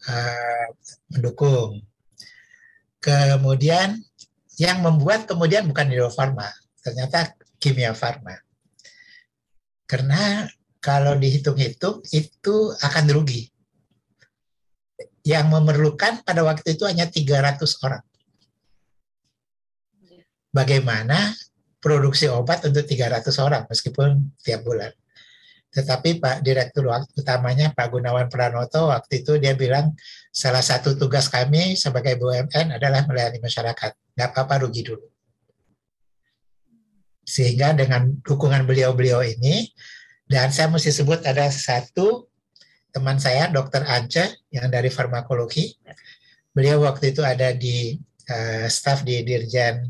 uh, 0.08 0.66
mendukung. 1.12 1.84
Kemudian 3.00 3.96
yang 4.60 4.84
membuat 4.84 5.24
kemudian 5.24 5.64
bukan 5.64 5.88
Indofarma, 5.88 6.52
ternyata 6.84 7.32
Kimia 7.56 7.96
Farma. 7.96 8.36
Karena 9.88 10.44
kalau 10.84 11.16
dihitung-hitung 11.16 12.04
itu 12.12 12.56
akan 12.80 13.04
rugi. 13.10 13.48
Yang 15.20 15.46
memerlukan 15.52 16.24
pada 16.24 16.40
waktu 16.44 16.76
itu 16.76 16.88
hanya 16.88 17.04
300 17.04 17.60
orang 17.84 18.00
bagaimana 20.54 21.34
produksi 21.80 22.28
obat 22.28 22.66
untuk 22.66 22.84
300 22.84 23.30
orang 23.40 23.62
meskipun 23.70 24.34
tiap 24.42 24.66
bulan. 24.66 24.92
Tetapi 25.70 26.18
Pak 26.18 26.42
Direktur 26.42 26.90
utamanya 27.14 27.70
Pak 27.70 27.94
Gunawan 27.94 28.26
Pranoto 28.26 28.90
waktu 28.90 29.22
itu 29.22 29.38
dia 29.38 29.54
bilang 29.54 29.94
salah 30.34 30.62
satu 30.62 30.98
tugas 30.98 31.30
kami 31.30 31.78
sebagai 31.78 32.18
BUMN 32.18 32.74
adalah 32.74 33.06
melayani 33.06 33.38
masyarakat. 33.38 33.94
Nggak 34.18 34.28
apa-apa 34.34 34.66
rugi 34.66 34.82
dulu. 34.82 35.06
Sehingga 37.22 37.70
dengan 37.78 38.10
dukungan 38.26 38.66
beliau-beliau 38.66 39.22
ini, 39.22 39.70
dan 40.30 40.50
saya 40.50 40.66
mesti 40.66 40.90
sebut 40.90 41.22
ada 41.26 41.46
satu 41.50 42.30
teman 42.90 43.18
saya, 43.22 43.46
Dr. 43.50 43.86
Ance, 43.86 44.46
yang 44.50 44.66
dari 44.70 44.90
farmakologi. 44.90 45.78
Beliau 46.50 46.82
waktu 46.82 47.14
itu 47.14 47.22
ada 47.22 47.54
di 47.54 47.94
uh, 48.26 48.66
staf 48.66 49.06
di 49.06 49.22
Dirjen 49.22 49.86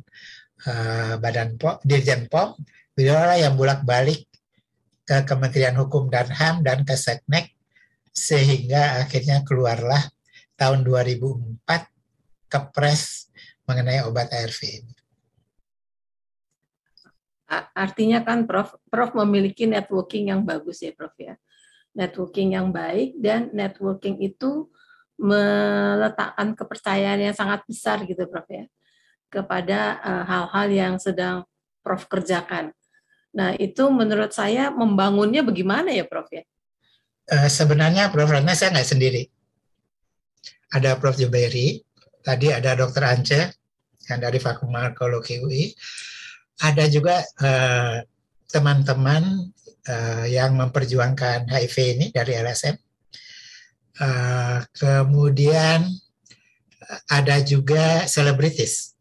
uh, 0.68 1.16
Badan 1.16 1.56
POM, 1.56 1.80
Dirjen 1.84 2.28
POM, 2.28 2.56
beliau 2.92 3.16
yang 3.36 3.56
bolak-balik 3.56 4.28
ke 5.10 5.26
Kementerian 5.26 5.74
Hukum 5.74 6.06
dan 6.06 6.30
HAM 6.30 6.62
dan 6.62 6.86
ke 6.86 6.94
Seknek 6.94 7.50
sehingga 8.14 9.02
akhirnya 9.02 9.42
keluarlah 9.42 10.06
tahun 10.54 10.86
2004 10.86 11.66
kepres 12.46 13.26
mengenai 13.66 14.06
obat 14.06 14.30
ARV 14.30 14.60
ini. 14.62 14.94
Artinya 17.74 18.22
kan 18.22 18.46
Prof, 18.46 18.78
Prof 18.86 19.10
memiliki 19.26 19.66
networking 19.66 20.30
yang 20.30 20.46
bagus 20.46 20.78
ya 20.78 20.94
Prof 20.94 21.18
ya. 21.18 21.34
Networking 21.90 22.54
yang 22.54 22.70
baik 22.70 23.18
dan 23.18 23.50
networking 23.50 24.14
itu 24.22 24.70
meletakkan 25.18 26.54
kepercayaan 26.54 27.18
yang 27.18 27.34
sangat 27.34 27.66
besar 27.66 28.06
gitu 28.06 28.30
Prof 28.30 28.46
ya 28.46 28.70
kepada 29.26 29.98
eh, 30.06 30.24
hal-hal 30.26 30.68
uh, 30.70 30.74
yang 30.86 30.94
sedang 31.02 31.42
Prof 31.82 32.06
kerjakan. 32.06 32.70
Nah, 33.30 33.54
itu 33.56 33.86
menurut 33.90 34.34
saya 34.34 34.74
membangunnya 34.74 35.46
bagaimana 35.46 35.94
ya, 35.94 36.02
Prof 36.06 36.26
ya? 36.34 36.42
Uh, 37.30 37.46
sebenarnya 37.46 38.10
Prof 38.10 38.26
Ratna 38.26 38.58
saya 38.58 38.74
nggak 38.74 38.90
sendiri. 38.90 39.22
Ada 40.74 40.98
Prof 40.98 41.18
Jubairi, 41.18 41.82
tadi 42.22 42.50
ada 42.50 42.74
Dr. 42.74 43.02
Ance 43.06 43.40
yang 44.10 44.18
dari 44.18 44.38
Fakultas 44.42 45.30
UI. 45.38 45.74
Ada 46.60 46.90
juga 46.92 47.24
teman 47.38 48.04
teman-teman 48.50 49.22
uh, 49.86 50.26
yang 50.26 50.58
memperjuangkan 50.58 51.46
HIV 51.46 51.76
ini 51.96 52.06
dari 52.10 52.34
LSM. 52.34 52.74
Uh, 54.00 54.58
kemudian 54.74 55.86
ada 57.06 57.38
juga 57.46 58.08
selebritis 58.10 58.98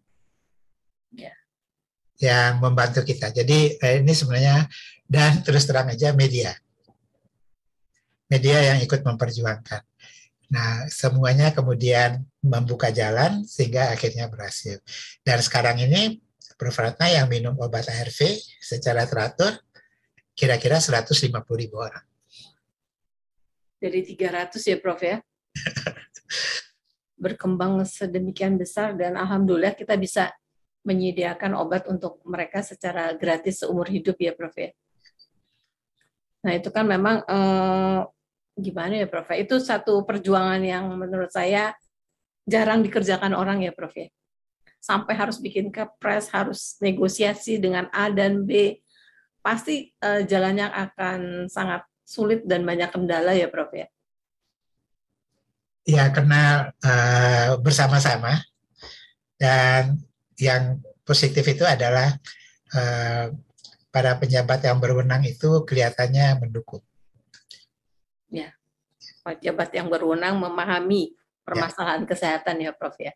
yang 2.20 2.60
membantu 2.60 3.02
kita. 3.02 3.32
Jadi 3.32 3.80
eh, 3.80 4.04
ini 4.04 4.12
sebenarnya 4.12 4.68
dan 5.08 5.40
terus 5.42 5.64
terang 5.64 5.88
aja 5.88 6.12
media. 6.12 6.52
Media 8.30 8.76
yang 8.76 8.78
ikut 8.84 9.02
memperjuangkan. 9.02 9.82
Nah, 10.50 10.86
semuanya 10.90 11.54
kemudian 11.54 12.26
membuka 12.42 12.90
jalan 12.90 13.46
sehingga 13.46 13.90
akhirnya 13.94 14.30
berhasil. 14.30 14.82
Dan 15.22 15.40
sekarang 15.42 15.82
ini 15.82 16.22
Prof. 16.60 16.76
Ratna 16.76 17.08
yang 17.08 17.32
minum 17.32 17.56
obat 17.56 17.88
ARV 17.88 18.36
secara 18.60 19.08
teratur 19.08 19.56
kira-kira 20.36 20.76
150 20.84 21.32
ribu 21.56 21.80
orang. 21.80 22.04
Dari 23.80 24.04
300 24.04 24.60
ya 24.60 24.78
Prof 24.82 25.00
ya? 25.00 25.24
Berkembang 27.24 27.80
sedemikian 27.88 28.60
besar 28.60 28.92
dan 28.92 29.16
Alhamdulillah 29.16 29.72
kita 29.72 29.96
bisa 29.96 30.36
menyediakan 30.88 31.56
obat 31.60 31.86
untuk 31.92 32.24
mereka 32.24 32.64
secara 32.64 33.12
gratis 33.16 33.62
seumur 33.64 33.88
hidup 33.88 34.16
ya 34.20 34.32
Prof 34.32 34.56
ya. 34.56 34.72
Nah 36.46 36.56
itu 36.56 36.72
kan 36.72 36.88
memang 36.88 37.24
eh, 37.28 38.00
gimana 38.60 39.00
ya 39.00 39.08
Prof? 39.08 39.32
Itu 39.34 39.58
satu 39.64 40.04
perjuangan 40.04 40.60
yang 40.62 40.92
menurut 41.00 41.32
saya 41.32 41.74
jarang 42.44 42.84
dikerjakan 42.84 43.32
orang 43.32 43.64
ya 43.64 43.72
Prof 43.72 43.96
ya. 43.96 44.12
Sampai 44.80 45.16
harus 45.16 45.40
bikin 45.40 45.72
kepres, 45.72 46.32
harus 46.32 46.80
negosiasi 46.80 47.60
dengan 47.60 47.92
A 47.92 48.12
dan 48.12 48.48
B. 48.48 48.80
Pasti 49.40 49.92
uh, 50.04 50.24
jalannya 50.24 50.68
akan 50.68 51.20
sangat 51.48 51.84
sulit 52.04 52.44
dan 52.44 52.64
banyak 52.64 52.92
kendala 52.92 53.36
ya 53.36 53.52
Prof 53.52 53.72
ya. 53.76 53.88
Ya, 55.88 56.12
karena 56.12 56.72
uh, 56.84 57.60
bersama-sama 57.60 58.40
dan 59.40 60.00
yang 60.40 60.80
positif 61.04 61.44
itu 61.44 61.68
adalah 61.68 62.16
uh, 62.74 63.28
para 63.90 64.12
pejabat 64.18 64.64
yang 64.64 64.80
berwenang 64.80 65.28
itu 65.28 65.68
kelihatannya 65.68 66.40
mendukung. 66.40 66.82
Ya, 68.30 68.56
pejabat 69.26 69.74
yang 69.76 69.92
berwenang 69.92 70.40
memahami 70.40 71.18
permasalahan 71.44 72.06
ya. 72.06 72.08
kesehatan 72.08 72.56
ya 72.62 72.72
Prof 72.72 72.96
ya. 73.02 73.14